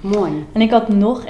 mooi. 0.00 0.46
En 0.52 0.60
ik 0.60 0.70
had 0.70 0.88
nog, 0.88 1.22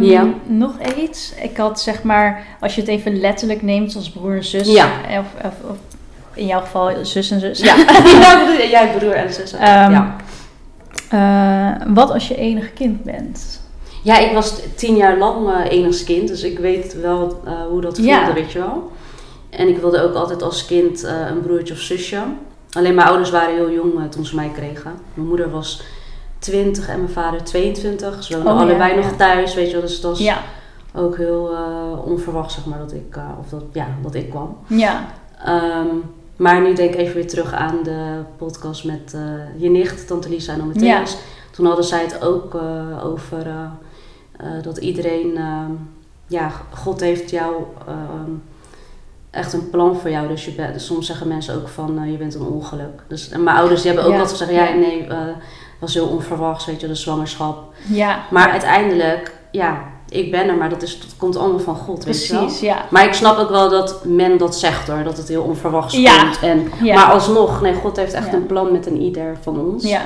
Ja. 0.00 0.26
nog 0.46 0.72
iets. 0.96 1.32
Ik 1.42 1.56
had 1.56 1.80
zeg 1.80 2.02
maar, 2.02 2.46
als 2.60 2.74
je 2.74 2.80
het 2.80 2.90
even 2.90 3.20
letterlijk 3.20 3.62
neemt 3.62 3.96
als 3.96 4.10
broer 4.10 4.34
en 4.36 4.44
zus. 4.44 4.72
Ja. 4.72 4.88
Of, 5.18 5.44
of, 5.44 5.70
of 5.70 5.76
in 6.34 6.46
jouw 6.46 6.60
geval 6.60 6.90
zus 7.04 7.30
en 7.30 7.40
zus. 7.40 7.60
Ja, 7.60 7.74
jij 8.70 8.94
broer 8.98 9.12
en 9.14 9.32
zus. 9.34 9.52
Ehm, 9.52 9.90
ja. 9.92 10.16
Eh, 11.10 11.86
wat 11.94 12.10
als 12.10 12.28
je 12.28 12.36
enig 12.36 12.72
kind 12.72 13.02
bent? 13.04 13.60
ja, 14.02 14.18
ik 14.18 14.32
was 14.32 14.60
tien 14.74 14.96
jaar 14.96 15.18
lang 15.18 15.48
eh 15.50 15.72
enigskind, 15.78 16.28
dus 16.28 16.42
ik 16.42 16.58
weet 16.58 17.00
wel 17.00 17.40
eh, 17.44 17.52
hoe 17.68 17.80
dat 17.80 17.96
voelde, 17.96 18.32
weet 18.34 18.52
je 18.52 18.58
wel. 18.58 18.90
En 19.50 19.68
ik 19.68 19.78
wilde 19.78 20.02
ook 20.02 20.14
altijd 20.14 20.42
als 20.42 20.66
kind 20.66 21.04
eh, 21.04 21.14
een 21.30 21.40
broertje 21.40 21.74
of 21.74 21.80
zusje. 21.80 22.18
Alleen 22.76 22.94
mijn 22.94 23.08
ouders 23.08 23.30
waren 23.30 23.54
heel 23.54 23.70
jong 23.70 23.98
eh, 23.98 24.04
toen 24.04 24.24
ze 24.26 24.34
mij 24.34 24.48
kregen. 24.54 24.92
Mijn 25.14 25.28
moeder 25.28 25.50
was 25.50 25.82
20 26.38 26.88
en 26.88 26.98
mijn 26.98 27.12
vader 27.12 27.44
22. 27.44 28.24
Ze 28.24 28.34
woonden 28.34 28.52
Oh, 28.52 28.60
allebei 28.60 28.94
ja. 28.94 28.96
nog 29.00 29.12
thuis, 29.16 29.54
weet 29.54 29.66
je 29.66 29.72
wel. 29.72 29.80
Dus 29.80 30.00
dat 30.00 30.10
was 30.10 30.20
Ja. 30.20 30.38
ook 30.94 31.16
heel 31.16 31.52
eh, 31.54 32.06
onverwacht, 32.06 32.52
zeg 32.52 32.66
maar, 32.66 32.78
dat 32.78 32.92
ik, 32.92 33.16
eh, 33.16 33.28
of 33.40 33.48
dat, 33.48 33.62
ja, 33.72 33.86
dat 34.02 34.14
ik 34.14 34.30
kwam. 34.30 34.56
Ja. 34.66 35.06
Ehm, 35.44 35.86
maar 36.36 36.60
nu 36.60 36.74
denk 36.74 36.94
ik 36.94 37.00
even 37.00 37.14
weer 37.14 37.28
terug 37.28 37.52
aan 37.52 37.78
de 37.82 38.20
podcast 38.36 38.84
met 38.84 39.16
je 39.56 39.70
nicht, 39.70 40.06
Tante 40.06 40.28
Lisa 40.28 40.52
en 40.52 40.60
Ome 40.62 40.84
Ja. 40.84 41.02
Toen 41.50 41.66
hadden 41.66 41.84
zij 41.84 42.02
het 42.02 42.24
ook 42.24 42.54
over 43.04 43.46
dat 44.62 44.76
iedereen, 44.78 45.36
ehm, 45.36 45.70
ja, 46.26 46.50
God 46.74 47.00
heeft 47.00 47.30
jou 47.30 47.54
ehm, 47.86 48.30
echt 49.36 49.52
een 49.52 49.70
plan 49.70 49.96
voor 49.96 50.10
jou. 50.10 50.28
Dus 50.28 50.44
je 50.44 50.50
bent, 50.50 50.80
soms 50.82 51.06
zeggen 51.06 51.28
mensen 51.28 51.54
ook 51.54 51.68
van 51.68 51.98
eh, 52.02 52.10
je 52.10 52.16
bent 52.16 52.34
een 52.34 52.46
ongeluk. 52.46 53.02
Dus, 53.08 53.28
en 53.30 53.42
mijn 53.42 53.56
ouders 53.56 53.82
die 53.82 53.90
hebben 53.90 54.08
ook 54.10 54.14
Ja. 54.16 54.20
altijd 54.20 54.38
gezegd, 54.38 54.58
ja, 54.68 54.74
nee, 54.74 55.06
eh 55.06 55.16
was 55.78 55.94
heel 55.94 56.06
onverwachts, 56.06 56.66
weet 56.66 56.80
je, 56.80 56.86
de 56.86 56.94
zwangerschap. 56.94 57.64
Ja. 57.88 58.18
Maar 58.30 58.50
uiteindelijk, 58.50 59.34
ja, 59.50 59.78
ik 60.08 60.30
ben 60.30 60.48
er, 60.48 60.54
maar 60.56 60.68
dat, 60.68 60.82
is, 60.82 61.00
dat 61.00 61.14
komt 61.16 61.36
allemaal 61.36 61.58
van 61.58 61.76
God, 61.76 62.04
weet 62.04 62.26
je 62.26 62.32
wel. 62.32 62.42
Precies, 62.42 62.60
ja. 62.60 62.84
Maar 62.90 63.04
ik 63.04 63.12
snap 63.12 63.38
ook 63.38 63.48
wel 63.50 63.68
dat 63.70 64.04
men 64.04 64.38
dat 64.38 64.56
zegt 64.56 64.88
hoor, 64.88 65.02
dat 65.04 65.16
het 65.16 65.28
heel 65.28 65.42
onverwachts 65.42 65.94
Ja. 65.96 66.22
komt. 66.22 66.40
En, 66.40 66.68
Ja. 66.82 66.94
Maar 66.94 67.12
alsnog, 67.12 67.60
nee, 67.60 67.74
God 67.74 67.96
heeft 67.96 68.12
echt 68.12 68.32
een 68.32 68.46
plan 68.46 68.72
met 68.72 68.86
een 68.86 69.00
ieder 69.00 69.36
van 69.42 69.60
ons. 69.60 69.84
Ja. 69.88 70.02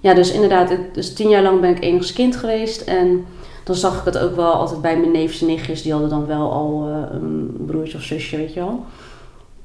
Ja, 0.00 0.14
dus 0.14 0.30
inderdaad, 0.32 0.70
dus 0.92 1.14
tien 1.14 1.28
jaar 1.28 1.42
lang 1.42 1.60
ben 1.60 1.70
ik 1.70 1.82
enigszins 1.82 2.12
kind 2.16 2.36
geweest. 2.36 2.80
En 2.80 3.26
dan 3.64 3.74
zag 3.74 3.98
ik 3.98 4.04
het 4.04 4.18
ook 4.18 4.36
wel 4.36 4.52
altijd 4.52 4.80
bij 4.80 4.98
mijn 4.98 5.12
neefjes 5.12 5.40
en 5.40 5.46
nichtjes. 5.46 5.82
Die 5.82 5.92
hadden 5.92 6.10
dan 6.10 6.26
wel 6.26 6.52
al 6.52 6.88
eh, 6.88 7.14
een 7.14 7.64
broertje 7.66 7.98
of 7.98 8.02
zusje, 8.02 8.36
weet 8.36 8.54
je 8.54 8.60
wel. 8.60 8.84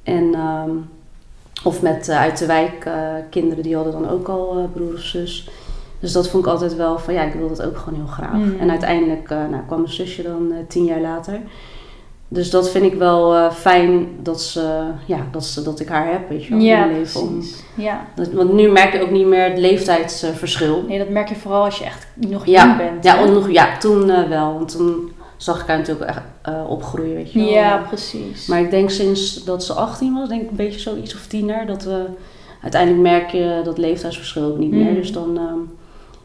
En, 0.03 0.33
ehm, 0.33 0.69
of 1.63 1.81
met 1.81 2.07
eh, 2.07 2.19
uit 2.19 2.37
de 2.37 2.45
wijk 2.45 2.85
eh, 2.85 3.13
kinderen, 3.29 3.63
die 3.63 3.75
hadden 3.75 3.93
dan 3.93 4.09
ook 4.09 4.27
al 4.27 4.69
broer 4.73 4.93
of 4.93 4.99
zus. 4.99 5.49
Dus 5.99 6.11
dat 6.11 6.29
vond 6.29 6.45
ik 6.45 6.51
altijd 6.51 6.75
wel 6.75 6.99
van, 6.99 7.13
ja, 7.13 7.23
ik 7.23 7.33
wil 7.33 7.47
dat 7.47 7.61
ook 7.61 7.77
gewoon 7.77 7.99
heel 7.99 8.07
graag. 8.07 8.33
Mm. 8.33 8.59
En 8.59 8.69
uiteindelijk 8.69 9.29
nou, 9.29 9.63
kwam 9.67 9.81
mijn 9.81 9.93
zusje 9.93 10.23
dan 10.23 10.53
tien 10.67 10.85
jaar 10.85 11.01
later. 11.01 11.39
Dus 12.31 12.49
dat 12.49 12.69
vind 12.69 12.85
ik 12.85 12.93
wel 12.93 13.35
eh, 13.35 13.51
fijn 13.51 14.07
dat, 14.23 14.41
ze, 14.41 14.81
ja, 15.05 15.17
dat, 15.31 15.45
ze, 15.45 15.63
dat 15.63 15.79
ik 15.79 15.87
haar 15.87 16.11
heb, 16.11 16.29
weet 16.29 16.43
je 16.45 16.49
wel, 16.49 16.59
Ja, 16.59 16.81
in 16.83 16.87
mijn 16.89 16.99
leven. 16.99 17.21
Om-. 17.21 17.41
Ja. 17.75 18.05
dat- 18.15 18.31
want 18.31 18.53
nu 18.53 18.69
merk 18.71 18.93
je 18.93 19.01
ook 19.01 19.11
niet 19.11 19.25
meer 19.25 19.49
het 19.49 19.57
leeftijdsverschil. 19.57 20.83
Nee, 20.87 20.97
dat 20.97 21.09
merk 21.09 21.29
je 21.29 21.35
vooral 21.35 21.63
als 21.63 21.77
je 21.77 21.83
echt 21.85 22.07
nog 22.15 22.45
Ja, 22.45 22.65
jong 22.65 22.77
bent. 22.77 23.03
Ja, 23.03 23.25
nog, 23.25 23.51
ja 23.51 23.77
toen 23.77 24.09
eh, 24.09 24.27
wel. 24.29 24.53
Want 24.53 24.71
toen 24.71 25.11
zag 25.37 25.61
ik 25.61 25.67
haar 25.67 25.77
natuurlijk 25.77 26.09
echt 26.09 26.21
eh, 26.41 26.69
opgroeien, 26.69 27.15
weet 27.15 27.31
je 27.31 27.39
wel. 27.39 27.47
Ja, 27.49 27.77
precies. 27.87 28.45
Maar 28.47 28.59
ik 28.59 28.69
denk 28.71 28.89
sinds 28.89 29.43
dat 29.43 29.63
ze 29.63 29.73
18 29.73 30.13
was, 30.13 30.29
denk 30.29 30.41
ik 30.41 30.49
een 30.49 30.55
beetje 30.55 30.79
zoiets 30.79 31.15
of 31.15 31.25
tiener, 31.27 31.65
dat 31.65 31.83
we 31.83 32.05
uiteindelijk 32.61 33.01
merk 33.01 33.29
je 33.29 33.61
dat 33.63 33.77
leeftijdsverschil 33.77 34.43
ook 34.43 34.57
niet 34.57 34.71
meer. 34.71 34.89
Mm. 34.89 34.95
Dus 34.95 35.11
dan 35.11 35.37
ehm, 35.37 35.59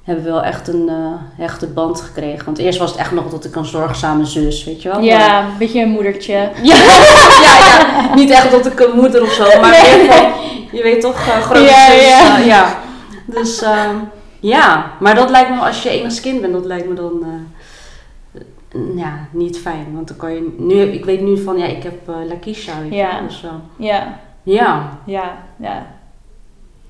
hebben 0.04 0.24
we 0.24 0.30
wel 0.30 0.42
echt 0.42 0.68
een 0.68 0.88
eh, 0.88 1.42
hechte 1.44 1.66
band 1.66 2.00
gekregen. 2.00 2.44
Want 2.44 2.58
eerst 2.58 2.78
was 2.78 2.90
het 2.90 3.00
echt 3.00 3.10
nog 3.12 3.30
dat 3.30 3.44
ik 3.44 3.56
een 3.56 3.64
zorgzame 3.64 4.24
zus, 4.24 4.64
weet 4.64 4.82
je 4.82 4.88
wel. 4.88 5.00
ja, 5.00 5.40
een 5.44 5.58
beetje 5.58 5.82
een 5.82 5.90
moedertje. 5.90 6.32
Ja, 6.62 6.74
ja, 6.76 7.28
ja. 7.42 8.14
Niet 8.14 8.30
echt 8.30 8.50
dat 8.50 8.66
ik 8.66 8.80
een 8.80 8.96
moeder 8.96 9.22
of 9.22 9.32
zo, 9.32 9.60
maar 9.60 9.70
Nee. 9.70 10.08
je 10.72 10.82
weet 10.82 11.00
toch, 11.00 11.14
eh, 11.26 11.40
grote 11.40 11.60
Ja, 11.60 11.86
zus. 11.86 12.08
ja. 12.08 12.38
eh, 12.38 12.46
ja. 12.46 12.78
Dus 13.26 13.62
ehm, 13.62 13.96
ja, 14.40 14.90
maar 15.00 15.14
dat 15.14 15.30
lijkt 15.30 15.50
me, 15.50 15.56
als 15.60 15.82
je 15.82 15.88
enigszins 15.88 16.20
kind 16.20 16.40
bent, 16.40 16.52
dat 16.52 16.64
lijkt 16.64 16.88
me 16.88 16.94
dan 16.94 17.24
ja, 18.96 19.12
niet 19.30 19.58
fijn. 19.58 19.86
Want 19.94 20.08
dan 20.08 20.16
kan 20.16 20.32
je, 20.34 20.54
nu, 20.58 20.80
ik 20.82 21.04
weet 21.04 21.20
nu 21.20 21.42
van, 21.42 21.58
ja, 21.58 21.64
ik 21.66 21.82
heb 21.82 22.08
eh 22.08 22.14
Lakisha, 22.28 22.72
Ja. 22.90 23.20
dus, 23.28 23.44
Ja, 23.76 24.18
ja. 24.42 24.88
ja, 25.04 25.36
ja. 25.56 25.86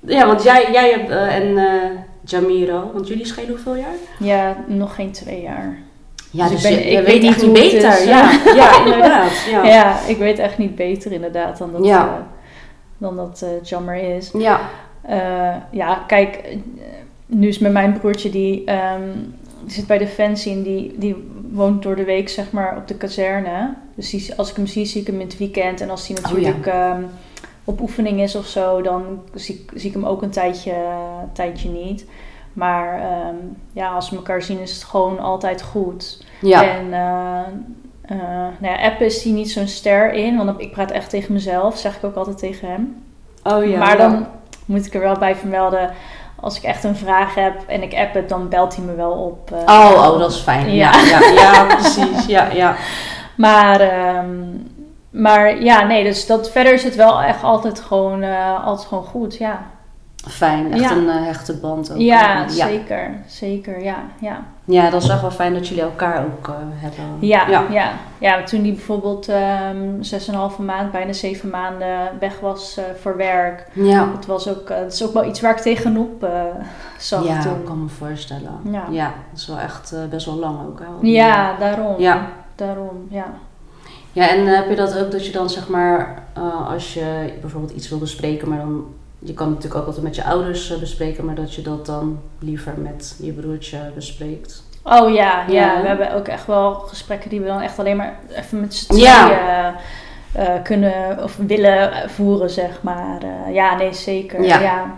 Ja, 0.00 0.26
want 0.26 0.42
jij, 0.42 0.68
jij 0.72 0.90
hebt, 0.90 1.10
en 1.10 1.58
Jamiro, 2.24 2.90
want 2.92 3.08
jullie 3.08 3.26
schelen 3.26 3.48
hoeveel 3.48 3.76
jaar? 3.76 3.94
Ja, 4.18 4.56
nog 4.66 4.94
geen 4.94 5.10
twee 5.10 5.42
jaar. 5.42 5.78
Ja, 6.30 6.48
Dus 6.48 6.62
dus, 6.62 6.70
ik 6.70 6.76
ben- 6.76 6.86
je, 6.92 6.98
ik 6.98 7.06
weet 7.06 7.22
echt 7.24 7.42
niet 7.42 7.52
beter. 7.52 8.06
ja. 8.06 8.30
eh. 8.30 8.54
ja, 8.60 8.84
inderdaad. 8.84 9.44
Ja. 9.50 9.64
Ja. 9.74 10.00
ik 10.06 10.16
weet 10.16 10.38
echt 10.38 10.58
niet 10.58 10.74
beter 10.74 11.12
inderdaad 11.12 11.58
dan 11.58 11.72
dat, 11.72 11.84
Ja. 11.84 12.06
eh, 12.06 12.12
dan 12.98 13.16
dat 13.16 13.42
eh, 13.42 13.48
Jammer 13.68 14.16
is. 14.16 14.30
ja. 14.38 14.60
Ja, 15.70 16.04
kijk, 16.06 16.56
nu 17.26 17.48
is 17.48 17.58
met 17.58 17.72
mijn 17.72 17.92
broertje 17.98 18.30
die, 18.30 18.64
ehm, 18.64 19.02
die 19.64 19.74
zit 19.74 19.86
bij 19.86 19.98
Defensie 19.98 20.52
en 20.52 20.62
die, 20.62 20.94
die 20.98 21.28
woont 21.52 21.82
door 21.82 21.96
de 21.96 22.04
week 22.04 22.28
zeg 22.28 22.50
maar 22.50 22.76
op 22.76 22.88
de 22.88 22.94
kazerne. 22.94 23.74
Dus 23.94 24.10
die, 24.10 24.34
als 24.36 24.50
ik 24.50 24.56
hem 24.56 24.66
zie, 24.66 24.84
zie 24.84 25.00
ik 25.00 25.06
hem 25.06 25.20
in 25.20 25.26
het 25.26 25.38
weekend. 25.38 25.80
En 25.80 25.90
als 25.90 26.08
hij 26.08 26.16
Oh, 26.16 26.22
natuurlijk 26.22 26.66
ehm, 26.66 27.02
op 27.64 27.80
oefening 27.80 28.20
is 28.20 28.34
of 28.36 28.46
zo, 28.46 28.82
dan 28.82 29.20
zie, 29.34 29.54
ik- 29.54 29.78
zie 29.78 29.88
ik 29.88 29.94
hem 29.94 30.06
ook 30.06 30.22
een 30.22 30.30
tijdje, 30.30 30.74
tijdje 31.32 31.68
niet. 31.68 32.06
Maar 32.52 33.00
ehm, 33.00 33.34
ja, 33.72 33.88
als 33.90 34.10
we 34.10 34.16
elkaar 34.16 34.42
zien 34.42 34.60
is 34.60 34.72
het 34.74 34.84
gewoon 34.84 35.18
altijd 35.18 35.62
goed. 35.62 36.24
Ja. 36.40 36.62
En 36.64 36.84
eh, 36.92 38.16
nou 38.58 38.78
ja, 38.78 38.82
appen 38.90 39.06
is 39.06 39.22
hij 39.24 39.32
niet 39.32 39.50
zo'n 39.50 39.66
ster 39.66 40.12
in, 40.12 40.36
want 40.36 40.60
ik 40.60 40.70
praat 40.72 40.90
echt 40.90 41.10
tegen 41.10 41.32
mezelf, 41.32 41.76
zeg 41.78 41.96
ik 41.96 42.04
ook 42.04 42.14
altijd 42.14 42.38
tegen 42.38 42.68
hem. 42.68 43.02
Oh 43.42 43.64
ja. 43.68 43.78
maar 43.78 43.88
ja. 43.98 44.08
dan 44.08 44.26
moet 44.64 44.86
ik 44.86 44.94
er 44.94 45.00
wel 45.00 45.18
bij 45.18 45.36
vermelden, 45.36 45.90
als 46.40 46.56
ik 46.56 46.62
echt 46.62 46.84
een 46.84 46.96
vraag 46.96 47.34
heb 47.34 47.54
en 47.66 47.82
ik 47.82 47.94
app 47.94 48.14
het, 48.14 48.28
dan 48.28 48.48
belt 48.48 48.76
hij 48.76 48.84
me 48.84 48.94
wel 48.94 49.10
op. 49.12 49.50
eh. 49.52 49.74
Oh, 49.74 49.92
oh, 50.12 50.18
dat 50.18 50.30
is 50.30 50.38
fijn. 50.38 50.74
Ja, 50.74 50.90
Ja. 50.92 51.20
ja, 51.20 51.30
ja, 51.42 51.64
precies. 51.64 52.26
Ja, 52.26 52.46
ja. 52.50 52.76
Maar, 53.36 53.80
ehm, 53.80 54.34
maar 55.22 55.62
ja, 55.62 55.84
nee, 55.86 56.04
dus 56.04 56.26
dat, 56.26 56.50
verder 56.50 56.72
is 56.72 56.84
het 56.84 56.94
wel 56.94 57.22
echt 57.22 57.42
altijd 57.42 57.80
gewoon, 57.80 58.22
eh, 58.22 58.64
altijd 58.66 58.88
gewoon 58.88 59.04
goed, 59.04 59.36
ja. 59.36 59.62
Fijn. 60.28 60.72
Echt 60.72 60.80
Ja. 60.82 60.90
een 60.90 61.08
eh, 61.08 61.24
hechte 61.24 61.56
band 61.56 61.90
ook. 61.92 61.98
Ja, 61.98 62.32
ja. 62.38 62.48
zeker, 62.48 63.10
zeker, 63.26 63.82
ja, 63.82 63.96
ja. 64.20 64.38
Ja, 64.64 64.90
dat 64.90 65.02
is 65.02 65.08
echt 65.08 65.20
wel 65.20 65.30
fijn 65.30 65.54
dat 65.54 65.68
jullie 65.68 65.82
elkaar 65.82 66.24
ook 66.24 66.48
eh, 66.48 66.54
hebben. 66.58 67.04
Ja, 67.20 67.48
Ja. 67.48 67.64
ja. 67.70 67.90
ja. 68.18 68.42
toen 68.42 68.62
die 68.62 68.72
bijvoorbeeld 68.72 69.28
ehm 69.28 70.02
zes 70.02 70.26
en 70.28 70.34
een 70.34 70.40
halve 70.40 70.62
maand, 70.62 70.92
bijna 70.92 71.12
zeven 71.12 71.50
maanden 71.50 71.98
weg 72.20 72.40
was 72.40 72.76
eh, 72.76 72.84
voor 73.00 73.16
werk. 73.16 73.66
Ja. 73.72 74.08
Het 74.16 74.26
was 74.26 74.48
ook, 74.48 74.70
eh, 74.70 74.76
het 74.78 74.92
is 74.92 75.04
ook 75.06 75.12
wel 75.12 75.24
iets 75.24 75.40
waar 75.40 75.50
ik 75.56 75.58
tegenop 75.62 76.22
eh, 76.24 76.30
zag 76.98 77.26
Ja, 77.26 77.40
toen. 77.42 77.54
ik 77.58 77.64
kan 77.64 77.82
me 77.82 77.88
voorstellen. 77.88 78.60
Ja. 78.70 78.84
Ja, 78.90 79.04
dat 79.30 79.38
is 79.40 79.46
wel 79.46 79.58
echt 79.58 79.92
eh, 79.92 79.98
best 80.10 80.26
wel 80.26 80.36
lang 80.36 80.58
ook. 80.66 80.78
Hè? 80.78 80.86
Ja, 81.08 81.56
daarom. 81.58 81.94
Ja. 81.98 82.26
Daarom, 82.54 83.06
ja. 83.10 83.26
Ja, 84.14 84.28
en 84.28 84.46
eh, 84.46 84.54
heb 84.54 84.68
je 84.68 84.76
dat 84.76 84.98
ook 84.98 85.10
dat 85.10 85.26
je 85.26 85.32
dan 85.32 85.50
zeg 85.50 85.68
maar, 85.68 86.22
eh, 86.34 86.70
als 86.70 86.94
je 86.94 87.32
bijvoorbeeld 87.40 87.72
iets 87.72 87.88
wil 87.88 87.98
bespreken, 87.98 88.48
maar 88.48 88.58
dan, 88.58 88.84
je 89.18 89.34
kan 89.34 89.46
het 89.46 89.54
natuurlijk 89.54 89.80
ook 89.80 89.86
altijd 89.86 90.04
met 90.04 90.16
je 90.16 90.24
ouders 90.24 90.70
eh, 90.72 90.78
bespreken, 90.78 91.24
maar 91.24 91.34
dat 91.34 91.54
je 91.54 91.62
dat 91.62 91.86
dan 91.86 92.18
liever 92.38 92.72
met 92.76 93.16
je 93.22 93.32
broertje 93.32 93.78
bespreekt. 93.94 94.62
Oh 94.82 95.12
ja, 95.14 95.44
ja, 95.48 95.74
Ja. 95.74 95.80
we 95.82 95.86
hebben 95.88 96.14
ook 96.14 96.28
echt 96.28 96.46
wel 96.46 96.74
gesprekken 96.74 97.30
die 97.30 97.40
we 97.40 97.46
dan 97.46 97.60
echt 97.60 97.78
alleen 97.78 97.96
maar 97.96 98.18
even 98.28 98.60
met 98.60 98.74
z'n 98.74 98.94
Ja. 98.96 99.26
tweeën 99.26 100.62
kunnen 100.62 101.22
of 101.22 101.36
willen 101.46 102.10
voeren, 102.10 102.50
zeg 102.50 102.82
maar. 102.82 103.18
Ja, 103.52 103.76
nee, 103.76 103.92
zeker. 103.92 104.42
Ja. 104.42 104.60
Ja, 104.60 104.94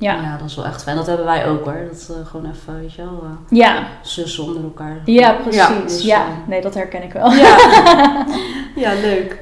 ja. 0.00 0.14
ja. 0.14 0.36
dat 0.36 0.48
is 0.48 0.56
wel 0.56 0.64
echt 0.64 0.82
fijn. 0.82 0.96
Dat 0.96 1.06
hebben 1.06 1.26
wij 1.26 1.46
ook 1.48 1.64
hoor. 1.64 1.88
Dat 1.90 2.10
eh, 2.10 2.26
gewoon 2.26 2.50
even, 2.50 2.80
weet 2.80 2.92
je 2.92 3.02
wel, 3.02 3.22
eh, 3.22 3.58
ja. 3.58 3.86
zussen 4.02 4.44
onder 4.44 4.62
elkaar. 4.62 5.00
precies. 5.32 5.56
Ja, 5.60 5.82
dus, 5.82 6.08
eh, 6.08 6.20
nee, 6.46 6.60
dat 6.60 6.74
herken 6.74 7.02
ik 7.02 7.12
wel. 7.12 7.32
ja. 7.32 7.56
ja, 8.84 8.92
leuk. 9.02 9.38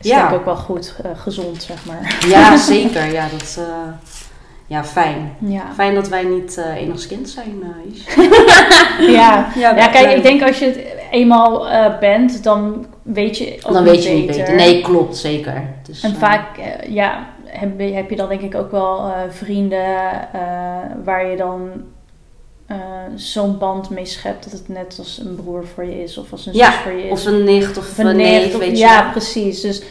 Is 0.00 0.08
Ja. 0.08 0.16
denk 0.16 0.30
ik 0.30 0.36
ook 0.36 0.44
wel 0.44 0.56
goed, 0.56 0.94
eh, 1.02 1.10
gezond, 1.14 1.62
zeg 1.62 1.84
maar. 1.84 2.18
Ja, 2.28 2.56
zeker. 2.56 3.12
Ja, 3.12 3.26
dat, 3.38 3.60
ja, 4.66 4.84
fijn. 4.84 5.36
Ja. 5.38 5.62
Fijn 5.74 5.94
dat 5.94 6.08
wij 6.08 6.22
niet 6.22 6.58
eh 6.58 6.74
enigszins 6.74 7.06
kind 7.06 7.28
zijn, 7.28 7.62
Is. 7.92 8.04
Ja. 9.14 9.48
Ja, 9.54 9.76
ja, 9.76 9.88
kijk, 9.88 10.16
ik 10.16 10.22
denk 10.22 10.42
als 10.42 10.58
je 10.58 10.64
het 10.64 10.78
eenmaal 11.10 11.66
bent, 12.00 12.42
dan 12.42 12.86
weet 13.02 13.38
je 13.38 13.58
ook 13.62 13.72
Dan 13.72 13.84
weet 13.84 14.04
je 14.04 14.10
niet 14.10 14.26
beter. 14.26 14.54
Nee, 14.54 14.82
klopt, 14.82 15.16
zeker. 15.16 15.74
Dus, 15.82 16.02
En 16.02 16.14
vaak, 16.14 16.46
ja, 16.88 17.26
heb, 17.50 17.80
je- 17.80 17.84
heb 17.92 18.10
je 18.10 18.16
dan 18.16 18.28
denk 18.28 18.40
ik 18.40 18.54
ook 18.54 18.70
wel 18.70 18.98
eh, 19.06 19.12
vrienden 19.28 20.32
eh, 20.32 20.40
waar 21.04 21.26
je 21.26 21.36
dan 21.36 21.70
eh, 22.66 22.76
zo'n 23.14 23.58
band 23.58 23.90
mee 23.90 24.04
schept 24.06 24.44
dat 24.44 24.52
het 24.52 24.68
net 24.68 24.96
als 24.98 25.18
een 25.18 25.34
broer 25.34 25.66
voor 25.66 25.84
je 25.84 26.02
is 26.02 26.18
of 26.18 26.32
als 26.32 26.46
een 26.46 26.52
Ja, 26.52 26.70
zus 26.72 26.80
voor 26.80 26.92
je 26.92 27.02
is. 27.02 27.10
Of 27.10 27.24
een 27.26 27.44
nicht 27.44 27.78
of, 27.78 27.90
Of 27.90 27.98
een 27.98 28.16
neef, 28.16 28.54
of- 28.54 28.60
weet 28.60 28.70
je 28.70 28.76
Ja, 28.84 29.02
wel. 29.02 29.10
precies. 29.10 29.60
Dus 29.60 29.82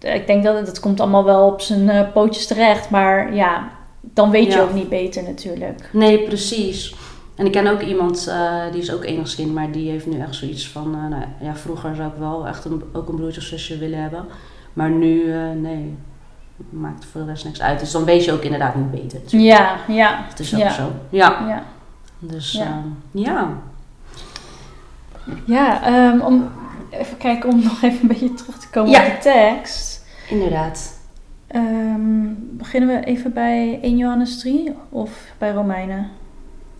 ik 0.00 0.26
denk 0.26 0.44
dat 0.44 0.56
het, 0.56 0.66
dat 0.66 0.80
komt 0.80 1.00
allemaal 1.00 1.24
wel 1.24 1.46
op 1.46 1.60
zijn 1.60 2.12
pootjes 2.12 2.46
terecht. 2.46 2.90
Maar 2.90 3.34
ja, 3.34 3.70
dan 4.00 4.30
weet 4.30 4.52
je 4.52 4.60
ook 4.60 4.72
niet 4.74 4.88
beter 4.88 5.22
natuurlijk. 5.22 5.88
Nee, 5.92 6.22
precies. 6.22 6.94
En 7.36 7.46
ik 7.46 7.52
ken 7.52 7.66
ook 7.66 7.80
iemand, 7.80 8.32
die 8.72 8.80
is 8.80 8.92
ook 8.92 9.04
enigskind, 9.04 9.54
maar 9.54 9.70
die 9.72 9.90
heeft 9.90 10.06
nu 10.06 10.18
echt 10.20 10.34
zoiets 10.34 10.68
van... 10.68 10.90
nou, 11.10 11.22
ja, 11.40 11.54
vroeger 11.56 11.94
zou 11.96 12.08
ik 12.08 12.18
wel 12.18 12.46
echt 12.46 12.64
een, 12.64 12.82
ook 12.92 13.08
een 13.08 13.16
broertje 13.16 13.40
of 13.40 13.46
zusje 13.46 13.78
willen 13.78 13.98
hebben. 14.02 14.24
Maar 14.72 14.90
nu, 14.90 15.24
nee, 15.60 15.94
maakt 16.70 17.04
voor 17.04 17.20
de 17.20 17.26
rest 17.26 17.44
niks 17.44 17.62
uit. 17.62 17.80
Dus 17.80 17.90
dan 17.90 18.04
weet 18.04 18.24
je 18.24 18.32
ook 18.32 18.42
inderdaad 18.42 18.74
niet 18.74 18.90
beter. 18.90 19.20
Ja, 19.26 19.76
ja. 19.88 20.24
Het 20.28 20.40
is 20.40 20.54
ook 20.54 20.60
ja. 20.60 20.70
zo. 20.70 20.92
Ja, 21.08 21.44
Ja, 21.48 21.62
dus 22.18 22.52
Ja. 22.52 22.82
ja. 23.10 23.48
ja. 25.24 25.34
ja 25.46 25.82
ehm, 25.82 26.20
om, 26.20 26.50
even 26.90 27.16
kijken 27.16 27.50
om 27.50 27.62
nog 27.62 27.82
even 27.82 28.00
een 28.00 28.08
beetje 28.08 28.34
terug 28.34 28.58
te 28.58 28.68
komen 28.68 28.90
op 28.90 29.04
de 29.04 29.18
tekst. 29.20 30.04
inderdaad. 30.28 30.98
Ehm, 31.46 32.26
beginnen 32.36 33.00
we 33.00 33.06
even 33.06 33.32
bij 33.32 33.78
1 33.82 33.96
Johannes 33.96 34.38
3 34.38 34.72
of 34.88 35.10
bij 35.38 35.52
Romeinen? 35.52 36.10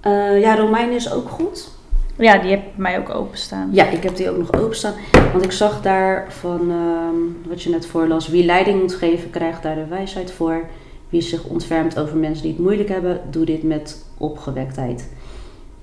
Eh, 0.01 0.41
ja, 0.41 0.57
Romein 0.57 0.91
is 0.91 1.13
ook 1.13 1.29
goed. 1.29 1.71
Ja, 2.19 2.39
die 2.39 2.51
heeft 2.51 2.63
mij 2.77 2.99
ook 2.99 3.11
openstaan. 3.11 3.69
Ja, 3.73 3.89
ik 3.89 4.03
heb 4.03 4.17
die 4.17 4.31
ook 4.31 4.37
nog 4.39 4.53
openstaan. 4.53 4.95
Want 5.33 5.45
ik 5.45 5.53
zag 5.53 5.83
daar 5.83 6.33
van 6.33 6.61
ehm, 6.71 7.49
wat 7.49 7.63
je 7.63 7.71
net 7.71 7.87
voorlas. 7.87 8.29
Wie 8.29 8.45
leiding 8.45 8.81
moet 8.81 8.95
geven, 8.95 9.31
krijgt 9.31 9.63
daar 9.63 9.75
de 9.75 9.87
wijsheid 9.87 10.33
voor. 10.33 10.65
Wie 11.09 11.21
zich 11.21 11.45
ontfermt 11.45 11.99
over 11.99 12.17
mensen 12.17 12.43
die 12.43 12.53
het 12.53 12.61
moeilijk 12.61 12.89
hebben, 12.89 13.21
doe 13.31 13.45
dit 13.45 13.63
met 13.63 14.05
opgewektheid. 14.19 15.13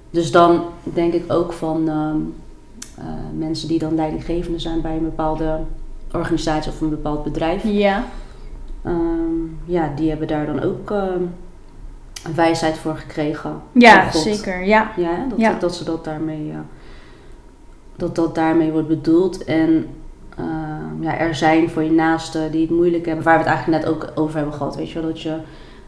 Dus 0.09 0.31
dan 0.31 0.63
denk 0.83 1.13
ik 1.13 1.23
ook 1.27 1.53
van 1.53 1.89
ehm, 1.89 2.17
eh, 2.97 3.05
mensen 3.37 3.67
die 3.67 3.79
dan 3.79 3.95
leidinggevende 3.95 4.59
zijn 4.59 4.81
bij 4.81 4.95
een 4.95 5.03
bepaalde 5.03 5.59
organisatie 6.11 6.71
of 6.71 6.81
een 6.81 6.89
bepaald 6.89 7.23
bedrijf. 7.23 7.63
Ja, 7.63 8.05
Ehm, 8.83 9.45
ja, 9.65 9.91
die 9.95 10.09
hebben 10.09 10.27
daar 10.27 10.45
dan 10.45 10.61
ook 10.61 10.91
wijsheid 12.35 12.77
voor 12.77 12.95
gekregen. 12.95 13.61
ja 13.71 14.11
zeker. 14.11 14.65
Ja. 14.65 14.91
Ja, 14.97 15.25
dat, 15.29 15.39
Ja. 15.39 15.53
Dat, 15.59 15.75
ze 15.75 15.83
dat 15.83 16.03
daarmee, 16.03 16.49
eh, 16.51 16.57
dat 17.95 18.15
dat 18.15 18.35
daarmee 18.35 18.71
wordt 18.71 18.87
bedoeld. 18.87 19.43
En 19.43 19.87
ehm, 20.37 21.03
ja, 21.03 21.17
er 21.17 21.35
zijn 21.35 21.69
voor 21.69 21.83
je 21.83 21.91
naasten 21.91 22.51
die 22.51 22.61
het 22.61 22.69
moeilijk 22.69 23.05
hebben, 23.05 23.23
waar 23.23 23.37
we 23.37 23.43
het 23.43 23.49
eigenlijk 23.49 23.83
net 23.83 23.93
ook 23.93 24.11
over 24.15 24.35
hebben 24.35 24.53
gehad. 24.53 24.75
Weet 24.75 24.89
je 24.89 24.99
wel, 24.99 25.09
dat 25.09 25.21
je 25.21 25.35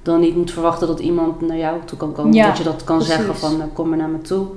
dan 0.02 0.20
niet 0.20 0.36
moet 0.36 0.52
verwachten 0.52 0.88
dat 0.88 1.00
iemand 1.00 1.42
naar 1.42 1.58
jou 1.58 1.78
toe 1.86 1.98
kan 1.98 2.14
komen. 2.14 2.34
Ja, 2.34 2.48
dat 2.48 2.58
je 2.58 2.64
dat 2.64 2.84
kan 2.84 2.98
precies. 2.98 3.16
zeggen 3.16 3.36
van 3.36 3.62
eh, 3.62 3.68
kom 3.74 3.90
maar 3.90 3.98
naar 3.98 4.10
me 4.10 4.22
toe. 4.22 4.48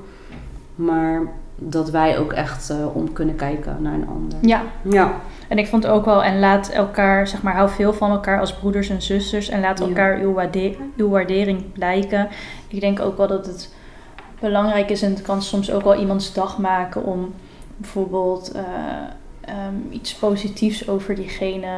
Maar 0.74 1.22
dat 1.58 1.90
wij 1.90 2.18
ook 2.18 2.32
echt 2.32 2.70
eh, 2.70 2.96
om 2.96 3.12
kunnen 3.12 3.36
kijken 3.36 3.76
naar 3.80 3.94
een 3.94 4.08
ander. 4.08 4.38
ja. 4.40 4.62
Ja, 4.82 5.20
En 5.48 5.58
ik 5.58 5.66
vond 5.66 5.86
ook 5.86 6.04
wel, 6.04 6.22
en 6.24 6.38
laat 6.38 6.68
elkaar, 6.68 7.28
zeg 7.28 7.42
maar, 7.42 7.54
hou 7.54 7.68
veel 7.70 7.92
van 7.92 8.10
elkaar 8.10 8.40
als 8.40 8.54
broeders 8.54 8.88
en 8.88 9.02
zusters. 9.02 9.48
En 9.48 9.60
laat 9.60 9.80
elkaar 9.80 10.18
uw, 10.18 10.32
waarde- 10.32 10.76
uw 10.96 11.08
waardering 11.08 11.72
blijken. 11.72 12.28
Ik 12.68 12.80
denk 12.80 13.00
ook 13.00 13.16
wel 13.16 13.26
dat 13.26 13.46
het 13.46 13.74
belangrijk 14.40 14.90
is 14.90 15.02
en 15.02 15.10
het 15.10 15.22
kan 15.22 15.42
soms 15.42 15.70
ook 15.72 15.82
wel 15.82 15.94
iemands 16.00 16.32
dag 16.32 16.58
maken 16.58 17.04
om 17.04 17.34
bijvoorbeeld 17.76 18.52
eh, 18.52 18.62
ehm, 19.40 19.74
iets 19.90 20.14
positiefs 20.14 20.88
over 20.88 21.14
diegene 21.14 21.68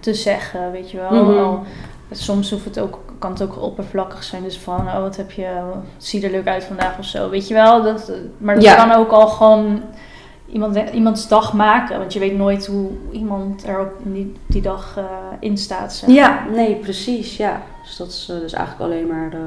te 0.00 0.14
zeggen, 0.14 0.70
weet 0.72 0.90
je 0.90 0.96
wel. 0.98 1.24
Mhm. 1.24 1.38
Al, 1.38 1.62
soms 2.10 2.50
hoeft 2.50 2.64
het 2.64 2.78
ook, 2.78 2.98
kan 3.18 3.30
het 3.30 3.42
ook 3.42 3.62
oppervlakkig 3.62 4.22
zijn, 4.24 4.42
dus 4.42 4.58
van, 4.58 4.80
oh 4.80 5.00
wat 5.00 5.16
heb 5.16 5.30
je, 5.30 5.60
zie 5.96 6.24
er 6.24 6.30
leuk 6.30 6.46
uit 6.46 6.64
vandaag 6.64 6.98
of 6.98 7.04
zo, 7.04 7.30
weet 7.30 7.48
je 7.48 7.54
wel. 7.54 7.82
Dat, 7.82 8.12
maar 8.38 8.54
dat 8.54 8.64
Ja. 8.64 8.74
kan 8.74 8.92
ook 8.92 9.10
al 9.10 9.26
gewoon 9.26 9.82
iemand, 10.54 10.76
iemands 10.92 11.28
dag 11.28 11.52
maken, 11.52 11.98
want 11.98 12.12
je 12.12 12.18
weet 12.18 12.36
nooit 12.36 12.66
hoe 12.66 12.90
iemand 13.12 13.66
er 13.66 13.80
op 13.80 13.92
die, 14.02 14.32
die 14.46 14.62
dag 14.62 14.94
eh, 14.96 15.04
in 15.40 15.58
staat. 15.58 15.94
zeg 15.94 16.10
ja 16.10 16.44
nee, 16.54 16.74
precies. 16.74 17.36
Ja. 17.36 17.62
Dus 17.82 17.96
dat 17.96 18.08
is 18.08 18.28
eh, 18.30 18.38
dus 18.38 18.52
eigenlijk 18.52 18.92
alleen 18.92 19.06
maar 19.06 19.32
eh, 19.32 19.38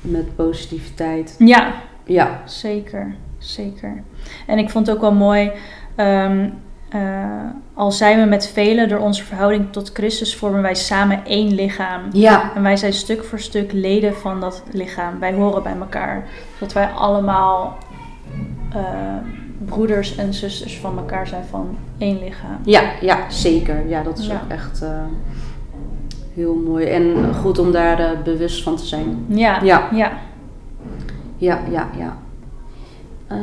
met 0.00 0.36
positiviteit. 0.36 1.34
Ja, 1.38 1.74
Ja, 2.04 2.42
Zeker, 2.44 3.14
zeker. 3.38 4.02
En 4.46 4.58
ik 4.58 4.70
vond 4.70 4.86
het 4.86 4.96
ook 4.96 5.02
wel 5.02 5.14
mooi, 5.14 5.52
ehm, 5.94 6.48
eh, 6.88 7.40
al 7.74 7.92
zijn 7.92 8.20
we 8.20 8.26
met 8.26 8.48
velen 8.48 8.88
door 8.88 8.98
onze 8.98 9.24
verhouding 9.24 9.72
tot 9.72 9.90
Christus, 9.92 10.36
vormen 10.36 10.62
wij 10.62 10.74
samen 10.74 11.24
één 11.24 11.54
lichaam. 11.54 12.02
ja, 12.12 12.54
En 12.54 12.62
wij 12.62 12.76
zijn 12.76 12.92
stuk 12.92 13.24
voor 13.24 13.40
stuk 13.40 13.72
leden 13.72 14.16
van 14.16 14.40
dat 14.40 14.62
lichaam. 14.72 15.18
Wij 15.18 15.32
horen 15.32 15.62
bij 15.62 15.76
elkaar. 15.80 16.28
Zodat 16.58 16.72
wij 16.72 16.86
allemaal 16.86 17.78
eh, 18.72 18.82
broeders 19.64 20.16
en 20.16 20.34
zusters 20.34 20.78
van 20.78 20.96
elkaar 20.98 21.26
zijn 21.26 21.44
van 21.50 21.76
één 21.98 22.18
lichaam. 22.18 22.58
Ja, 22.64 22.82
ja, 23.00 23.30
zeker. 23.30 23.88
Ja, 23.88 24.02
dat 24.02 24.18
is 24.18 24.26
Ja. 24.26 24.34
ook 24.44 24.50
echt 24.50 24.82
eh, 24.82 25.02
heel 26.34 26.54
mooi. 26.66 26.84
En 26.86 27.34
goed 27.34 27.58
om 27.58 27.72
daar 27.72 27.98
eh, 27.98 28.22
bewust 28.24 28.62
van 28.62 28.76
te 28.76 28.84
zijn. 28.86 29.24
Ja, 29.28 29.62
Ja. 29.62 29.88
ja. 29.92 30.12
Ja, 31.38 31.60
ja, 31.70 31.88
ja. 31.98 32.16
Ehm, 33.26 33.38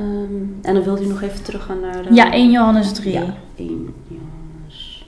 en 0.62 0.73
dan 0.73 0.84
wilde 0.84 1.04
u 1.04 1.08
nog 1.08 1.21
even 1.21 1.43
teruggaan 1.43 1.80
naar... 1.80 2.04
de- 2.04 2.13
Ja, 2.13 2.32
1 2.34 2.52
Johannes 2.52 2.91
3. 2.93 3.13
Ja, 3.13 3.23
1 3.56 3.93
Johannes. 4.08 5.08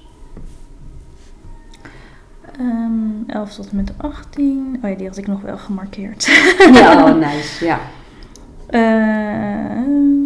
Ehm, 2.59 3.29
11 3.37 3.53
tot 3.55 3.69
en 3.69 3.75
met 3.75 3.91
18. 3.97 4.79
Oh 4.83 4.89
ja, 4.89 4.95
die 4.95 5.07
had 5.07 5.17
ik 5.17 5.27
nog 5.27 5.41
wel 5.41 5.57
gemarkeerd. 5.57 6.25
Ja, 6.73 7.03
oh, 7.05 7.15
nice. 7.27 7.65
Ja. 7.65 7.79
Eh, 8.67 10.24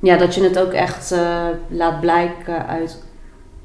ja, 0.00 0.16
dat 0.16 0.34
je 0.34 0.42
het 0.42 0.58
ook 0.58 0.72
echt 0.72 1.12
eh, 1.12 1.46
laat 1.68 2.00
blijken 2.00 2.66
uit 2.66 3.02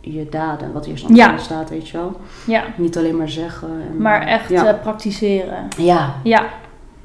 je 0.02 0.30
daden. 0.30 0.72
Wat 0.74 0.86
hier 0.86 0.98
soms 0.98 1.18
Ja. 1.18 1.32
in 1.32 1.40
staat, 1.40 1.70
weet 1.70 1.88
je 1.90 1.98
wel. 1.98 2.16
ja, 2.46 2.64
Niet 2.78 2.98
alleen 2.98 3.18
maar 3.18 3.30
zeggen. 3.30 3.70
En, 3.90 4.02
maar 4.02 4.22
echt 4.22 4.50
Ja, 4.50 4.66
eh, 4.68 4.82
praktiseren. 4.82 5.68
ja 5.78 6.16
Ja, 6.24 6.46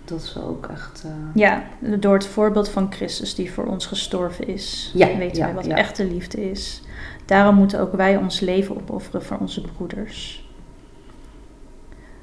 dat 0.04 0.20
is 0.22 0.36
ook 0.48 0.66
echt... 0.66 1.02
eh, 1.06 1.10
ja, 1.34 1.62
door 1.78 2.14
het 2.14 2.26
voorbeeld 2.26 2.68
van 2.68 2.92
Christus 2.92 3.34
die 3.34 3.52
voor 3.52 3.64
ons 3.66 3.86
gestorven 3.86 4.48
is, 4.48 4.90
Ja, 4.94 5.16
weten 5.16 5.38
ja, 5.38 5.44
wij 5.44 5.54
wat 5.54 5.66
echte 5.66 6.04
liefde 6.04 6.50
is. 6.50 6.82
Daarom 7.26 7.54
moeten 7.54 7.80
ook 7.80 7.92
wij 7.92 8.16
ons 8.16 8.40
leven 8.40 8.76
opofferen 8.76 9.22
voor 9.24 9.36
onze 9.40 9.60
broeders. 9.60 10.39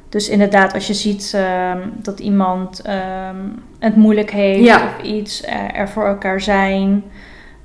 Dus 0.10 0.30
inderdaad, 0.30 0.74
als 0.74 0.88
je 0.88 0.94
ziet 0.94 1.32
ehm, 1.36 1.90
dat 1.96 2.20
iemand 2.20 2.82
ehm, 2.82 3.36
het 3.80 3.96
moeilijk 3.96 4.32
heeft 4.32 4.64
Ja. 4.64 4.86
of 4.86 5.02
iets, 5.04 5.42
eh, 5.42 5.80
er 5.80 5.90
voor 5.90 6.06
elkaar 6.08 6.42
zijn. 6.42 7.04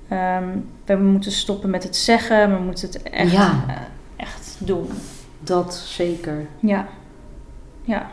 ehm, 0.08 0.48
we 0.84 0.96
moeten 0.96 1.32
stoppen 1.32 1.70
met 1.70 1.82
het 1.82 1.96
zeggen, 1.96 2.56
we 2.56 2.62
moeten 2.64 2.88
het 2.88 3.02
echt, 3.02 3.32
Ja. 3.32 3.64
eh, 3.68 3.74
echt 4.16 4.56
doen. 4.58 4.88
dat 5.38 5.74
zeker. 5.74 6.46
Ja, 6.60 6.86
ja. 7.82 8.10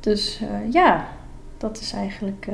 Dus 0.00 0.40
eh, 0.40 0.72
ja, 0.72 1.06
dat 1.58 1.80
is 1.80 1.92
eigenlijk 1.92 2.46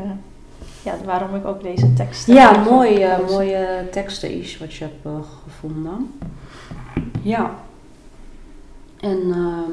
ja, 0.83 0.95
waarom 1.05 1.35
ik 1.35 1.47
ook 1.47 1.63
deze 1.63 1.93
tekst 1.93 2.27
heb 2.27 2.37
Ja, 2.37 2.59
mooi, 2.63 3.07
mooie 3.29 3.89
teksten 3.91 4.31
is 4.41 4.59
wat 4.59 4.75
je 4.75 4.85
hebt 4.85 5.25
gevonden. 5.45 6.11
Ja. 7.23 7.55
En 9.01 9.21
ehm, 9.31 9.73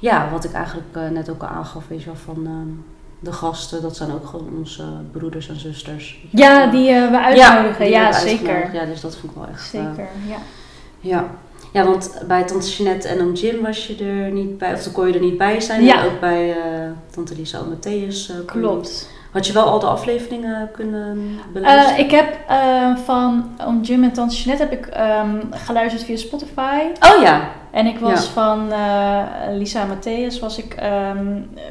ja, 0.00 0.28
wat 0.32 0.44
ik 0.44 0.52
eigenlijk 0.52 0.88
eh, 0.96 1.08
net 1.08 1.30
ook 1.30 1.42
al 1.42 1.48
aangaf, 1.48 1.84
weet 1.88 2.00
je 2.00 2.06
wel, 2.06 2.14
van 2.24 2.46
ehm, 2.46 2.96
de 3.20 3.32
gasten, 3.32 3.82
dat 3.82 3.96
zijn 3.96 4.12
ook 4.12 4.26
gewoon 4.26 4.48
onze 4.58 4.84
broeders 5.12 5.48
en 5.48 5.60
zusters. 5.60 6.26
Ja, 6.30 6.66
die 6.66 6.90
eh, 6.90 7.10
we 7.10 7.18
uitnodigen. 7.20 7.88
Ja, 7.88 8.08
we 8.08 8.14
zeker. 8.18 8.74
Ja, 8.74 8.84
dus 8.84 9.00
dat 9.00 9.16
vind 9.16 9.32
ik 9.32 9.38
wel 9.38 9.46
echt... 9.48 9.74
eh, 9.74 9.80
Zeker, 9.86 10.08
ja. 10.28 10.36
ja. 11.00 11.28
ja, 11.72 11.84
want 11.84 12.22
bij 12.26 12.44
Tante 12.44 12.68
Jeanette 12.68 13.08
en 13.08 13.20
oom 13.20 13.32
Jim 13.32 13.62
was 13.62 13.86
je 13.86 14.04
er 14.04 14.30
niet 14.30 14.58
bij, 14.58 14.72
of 14.72 14.82
dan 14.82 14.92
kon 14.92 15.06
je 15.08 15.14
er 15.14 15.20
niet 15.20 15.38
bij 15.38 15.60
zijn. 15.60 15.84
Ja. 15.84 16.00
En 16.00 16.06
ook 16.10 16.20
bij 16.20 16.50
eh, 16.52 16.90
Tante 17.10 17.34
Lisa 17.34 17.58
en 17.58 17.76
Matthäus. 17.76 18.30
eh. 18.30 18.36
Klopt. 18.46 19.10
Had 19.32 19.46
je 19.46 19.52
wel 19.52 19.64
al 19.64 19.78
de 19.78 19.86
afleveringen 19.86 20.70
kunnen 20.72 21.40
beluisteren? 21.52 21.94
Eh, 21.98 22.04
ik 22.04 22.10
heb 22.10 22.36
eh, 22.48 22.96
van 23.04 23.50
Oom 23.66 23.80
Jim 23.82 24.02
en 24.04 24.12
Tante 24.12 24.34
Jeanette 24.34 24.62
heb 24.62 24.72
ik 24.72 24.86
ehm, 24.86 25.36
geluisterd 25.50 26.04
via 26.04 26.16
Spotify. 26.16 26.80
Oh 27.14 27.22
ja, 27.22 27.40
En 27.70 27.86
ik 27.86 27.98
was 27.98 28.24
Ja. 28.24 28.30
van 28.32 28.72
eh, 28.72 29.22
Lisa 29.56 29.80
en 29.80 29.88
Matthäus, 29.88 30.40
was 30.40 30.58
ik, 30.58 30.74
ehm, 30.74 31.26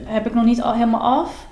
heb 0.06 0.26
ik 0.26 0.34
nog 0.34 0.44
niet 0.46 0.62
al 0.62 0.74
helemaal 0.74 1.20
af. 1.20 1.46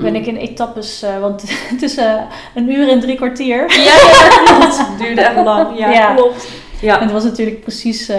Ben 0.00 0.14
ik 0.14 0.26
in 0.26 0.36
etappes, 0.36 1.02
eh, 1.02 1.18
want 1.18 1.42
het 1.70 1.82
is 1.82 1.96
eh, 1.96 2.14
een 2.54 2.70
uur 2.72 2.88
en 2.88 3.00
drie 3.00 3.16
kwartier. 3.16 3.70
Ja, 3.76 3.82
ja, 3.82 4.28
klopt. 4.44 4.78
Het 4.78 4.98
duurde 4.98 5.20
echt 5.20 5.44
lang. 5.44 5.78
Ja, 5.78 5.90
Ja. 5.90 6.14
klopt. 6.14 6.48
En 6.80 6.86
Ja, 6.86 6.98
het 7.00 7.12
was 7.12 7.24
natuurlijk 7.24 7.60
precies, 7.60 8.12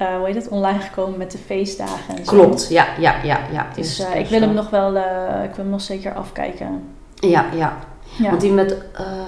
eh, 0.00 0.16
hoe 0.16 0.26
heet 0.26 0.34
het, 0.34 0.48
online 0.48 0.80
gekomen 0.80 1.18
met 1.18 1.30
de 1.30 1.38
feestdagen 1.46 2.16
en 2.16 2.24
zo. 2.24 2.32
klopt. 2.32 2.66
Ja, 2.68 2.86
ja, 2.98 3.14
ja, 3.24 3.38
ja. 3.52 3.66
Dus 3.74 3.98
eh, 3.98 4.18
ik 4.20 4.26
wil 4.26 4.40
hem 4.40 4.54
nog 4.54 4.70
wel, 4.70 4.96
eh, 4.96 5.02
ik 5.44 5.54
wil 5.54 5.64
hem 5.64 5.70
nog 5.70 5.80
zeker 5.80 6.12
afkijken. 6.14 6.82
Ja, 7.14 7.44
ja. 7.56 7.76
Ja. 8.18 8.28
Want 8.28 8.40
die 8.40 8.52
met, 8.52 8.70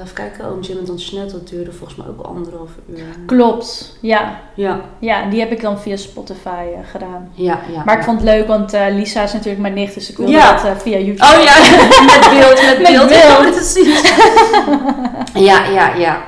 even 0.03 0.15
kijken, 0.15 0.45
Oom 0.45 0.61
Jim 0.61 0.79
en 0.79 0.85
Tante 0.85 1.03
Jeanette, 1.03 1.33
dat 1.35 1.49
duurde 1.49 1.73
volgens 1.73 1.99
mij 1.99 2.07
ook 2.09 2.27
anderhalf 2.27 2.71
uur. 2.89 3.05
Klopt, 3.27 3.97
ja. 4.01 4.39
Ja, 4.55 4.81
Ja, 4.99 5.25
die 5.31 5.41
heb 5.41 5.51
ik 5.53 5.61
dan 5.61 5.79
via 5.81 5.97
Spotify 5.97 6.65
gedaan. 6.91 7.29
ja, 7.35 7.59
ja. 7.73 7.83
Maar 7.85 7.99
ik 7.99 8.05
vond 8.05 8.21
het 8.21 8.29
leuk, 8.29 8.47
want 8.47 8.73
Lisa 8.91 9.23
is 9.23 9.33
natuurlijk 9.33 9.63
mijn 9.63 9.75
nicht, 9.75 9.95
dus 9.95 10.11
ik 10.11 10.17
wilde 10.17 10.33
Ja. 10.33 10.63
dat 10.63 10.83
via 10.83 10.99
YouTube. 10.99 11.25
Oh 11.37 11.43
ja, 11.43 11.55
met 12.21 12.31
beeld, 12.31 12.63
met 12.63 12.79
Met 12.83 12.91
beeld. 12.93 13.09
beeld. 13.09 13.79
Ja, 15.49 15.65
ja, 15.67 15.95
ja, 15.95 16.23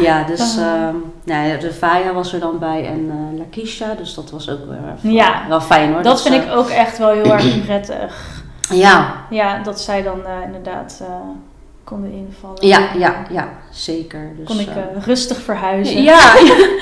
ja. 0.00 0.24
Dus 0.24 0.58
Ah. 0.58 0.64
ehm 0.64 0.94
nou 1.24 1.46
ja, 1.48 1.56
de 1.56 1.72
Faya 1.72 2.12
was 2.12 2.32
er 2.32 2.40
dan 2.40 2.58
bij 2.58 2.86
en 2.86 3.10
eh 3.10 3.38
Lakisha, 3.38 3.94
dus 3.94 4.14
dat 4.14 4.30
was 4.30 4.50
ook 4.50 4.66
wel, 4.66 4.76
erg- 4.90 5.12
Ja. 5.12 5.42
wel 5.48 5.60
fijn 5.60 5.92
hoor. 5.92 6.02
Dat 6.02 6.22
vind 6.22 6.34
eh, 6.34 6.42
ik 6.42 6.52
ook 6.56 6.68
echt 6.68 6.98
wel 6.98 7.10
heel 7.10 7.32
erg 7.32 7.64
prettig. 7.66 8.42
Ja, 8.72 9.14
Ja, 9.30 9.62
dat 9.62 9.80
zij 9.80 10.02
dan 10.02 10.24
eh, 10.26 10.32
inderdaad 10.46 11.02
konden 11.84 12.12
invallen. 12.12 12.66
ja, 12.66 12.78
ja, 12.98 13.14
ja, 13.30 13.48
zeker. 13.70 14.32
Dus, 14.36 14.46
Kon 14.46 14.60
ik 14.60 14.68
rustig 15.04 15.40
verhuizen. 15.40 16.02
ja. 16.12 16.18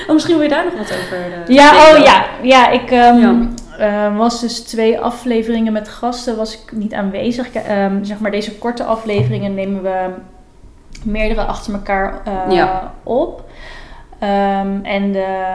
Oh, 0.07 0.13
misschien 0.13 0.33
wil 0.35 0.43
je 0.43 0.49
daar 0.49 0.65
nog 0.65 0.73
wat 0.73 0.81
over 0.91 1.53
Ja, 1.53 1.71
oh 1.71 1.97
ja. 2.03 2.25
Ja, 2.41 2.69
ik 2.69 2.91
ehm, 2.91 3.19
Ja. 3.19 3.35
eh, 3.77 4.17
was 4.17 4.39
dus 4.41 4.59
twee 4.59 4.99
afleveringen 4.99 5.73
met 5.73 5.89
gasten, 5.89 6.37
was 6.37 6.53
ik 6.53 6.71
niet 6.71 6.93
aanwezig. 6.93 7.51
Ehm, 7.51 8.03
zeg 8.03 8.19
maar, 8.19 8.31
deze 8.31 8.57
korte 8.57 8.83
afleveringen 8.83 9.53
nemen 9.53 9.81
we 9.81 10.05
meerdere 11.05 11.45
achter 11.45 11.73
elkaar 11.73 12.21
eh, 12.25 12.51
Ja. 12.55 12.93
op. 13.03 13.43
Ehm, 14.19 14.79
en 14.83 15.11
de 15.11 15.47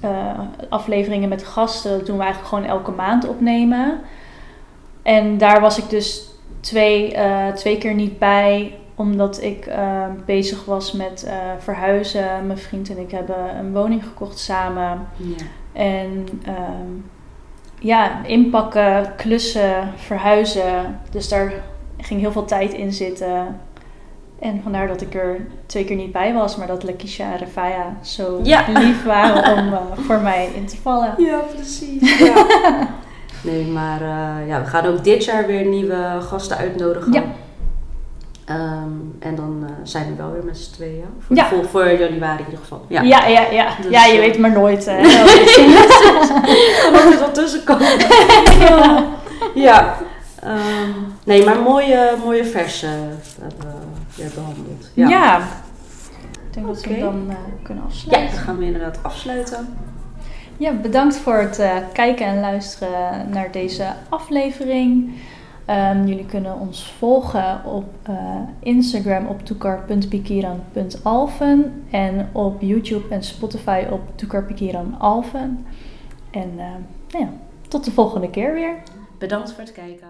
eh, 0.00 0.38
afleveringen 0.68 1.28
met 1.28 1.44
gasten 1.44 1.90
dat 1.90 2.06
doen 2.06 2.16
we 2.16 2.22
eigenlijk 2.22 2.54
gewoon 2.54 2.70
elke 2.70 2.90
maand 2.90 3.28
opnemen. 3.28 4.00
En 5.02 5.38
daar 5.38 5.60
was 5.60 5.78
ik 5.78 5.90
dus 5.90 6.28
twee, 6.60 7.14
eh, 7.14 7.52
twee 7.52 7.78
keer 7.78 7.94
niet 7.94 8.18
bij, 8.18 8.74
omdat 8.94 9.42
ik 9.42 9.66
eh, 9.66 10.04
bezig 10.26 10.64
was 10.64 10.92
met 10.92 11.30
verhuizen. 11.58 12.46
Mijn 12.46 12.58
vriend 12.58 12.90
en 12.90 12.98
ik 12.98 13.10
hebben 13.10 13.56
een 13.58 13.72
woning 13.72 14.04
gekocht 14.04 14.38
samen. 14.38 15.08
Ja. 15.16 15.44
En 15.72 16.28
ehm, 16.44 16.90
ja, 17.78 18.24
inpakken, 18.24 19.14
klussen, 19.16 19.92
verhuizen. 19.96 21.00
Dus 21.10 21.28
daar 21.28 21.52
ging 21.98 22.20
heel 22.20 22.32
veel 22.32 22.44
tijd 22.44 22.72
in 22.72 22.92
zitten. 22.92 23.60
En 24.40 24.60
vandaar 24.62 24.86
dat 24.88 25.00
ik 25.00 25.14
er 25.14 25.46
twee 25.66 25.84
keer 25.84 25.96
niet 25.96 26.12
bij 26.12 26.34
was, 26.34 26.56
maar 26.56 26.66
dat 26.66 26.82
Lakisha 26.82 27.32
en 27.32 27.38
Rafaya 27.38 27.96
zo 28.02 28.40
Ja. 28.42 28.64
lief 28.68 29.04
waren 29.04 29.52
om 29.58 29.72
eh, 29.72 29.78
voor 30.06 30.20
mij 30.20 30.48
in 30.54 30.66
te 30.66 30.76
vallen. 30.82 31.14
Ja, 31.16 31.38
precies. 31.54 32.18
Ja. 32.18 32.46
nee, 33.50 33.66
maar 33.66 34.00
eh, 34.02 34.48
ja, 34.48 34.60
we 34.62 34.66
gaan 34.66 34.86
ook 34.86 35.04
dit 35.04 35.24
jaar 35.24 35.46
weer 35.46 35.64
nieuwe 35.64 36.18
gasten 36.20 36.56
uitnodigen. 36.56 37.12
Ja. 37.12 37.22
Ehm, 38.44 38.88
en 39.18 39.34
dan 39.34 39.62
eh, 39.66 39.70
zijn 39.82 40.06
we 40.06 40.14
wel 40.22 40.32
weer 40.32 40.44
met 40.44 40.58
z'n 40.58 40.72
tweeën. 40.74 41.04
Voor, 41.26 41.36
Ja. 41.36 41.46
voor, 41.48 41.64
voor 41.64 41.88
januari 41.90 42.38
in 42.38 42.44
ieder 42.44 42.58
geval. 42.60 42.84
Ja. 42.88 43.02
Ja, 43.02 43.26
ja, 43.26 43.46
ja. 43.50 43.66
Dus, 43.82 43.90
ja 43.90 44.04
je 44.04 44.18
weet 44.20 44.38
maar 44.38 44.52
nooit. 44.52 44.86
hè. 44.90 44.96
altijd 46.92 47.18
wel 47.24 47.32
tussenkomen. 47.42 47.98
ja. 48.58 49.04
ja. 49.54 49.96
Ehm, 50.42 50.90
nee, 51.24 51.44
maar 51.44 51.58
mooie, 51.58 52.12
mooie 52.24 52.44
versen 52.44 53.18
hebben 53.40 53.58
we 53.58 53.79
behandeld. 54.34 54.90
ja. 54.94 55.08
Ja. 55.08 55.38
Ik 56.46 56.52
denk 56.56 56.66
dat 56.66 56.84
we 56.84 56.98
dan 56.98 57.24
eh, 57.28 57.36
kunnen 57.62 57.82
Ja, 57.84 57.88
afsluiten. 57.90 58.34
dan 58.36 58.44
gaan 58.44 58.56
we 58.58 58.64
inderdaad 58.64 58.98
afsluiten. 59.02 59.68
Ja, 60.56 60.72
bedankt 60.72 61.16
voor 61.16 61.36
het 61.36 61.58
eh, 61.58 61.76
kijken 61.92 62.26
en 62.26 62.40
luisteren 62.40 63.30
naar 63.30 63.52
deze 63.52 63.86
aflevering. 64.08 65.10
Ehm, 65.64 66.06
jullie 66.06 66.26
kunnen 66.26 66.58
ons 66.58 66.92
volgen 66.98 67.64
op 67.64 67.84
eh, 68.02 68.14
Instagram 68.60 69.26
op 69.26 69.44
toekar.pikiran.alven 69.44 71.84
en 71.90 72.28
op 72.32 72.60
YouTube 72.60 73.14
en 73.14 73.22
Spotify 73.22 73.84
op 73.90 74.00
toekarpikiranalven. 74.14 75.66
En 76.30 76.50
eh, 76.56 76.64
nou 77.10 77.24
ja, 77.24 77.28
tot 77.68 77.84
de 77.84 77.90
volgende 77.90 78.30
keer 78.30 78.54
weer. 78.54 78.74
Bedankt 79.18 79.50
voor 79.52 79.60
het 79.60 79.72
kijken. 79.72 80.06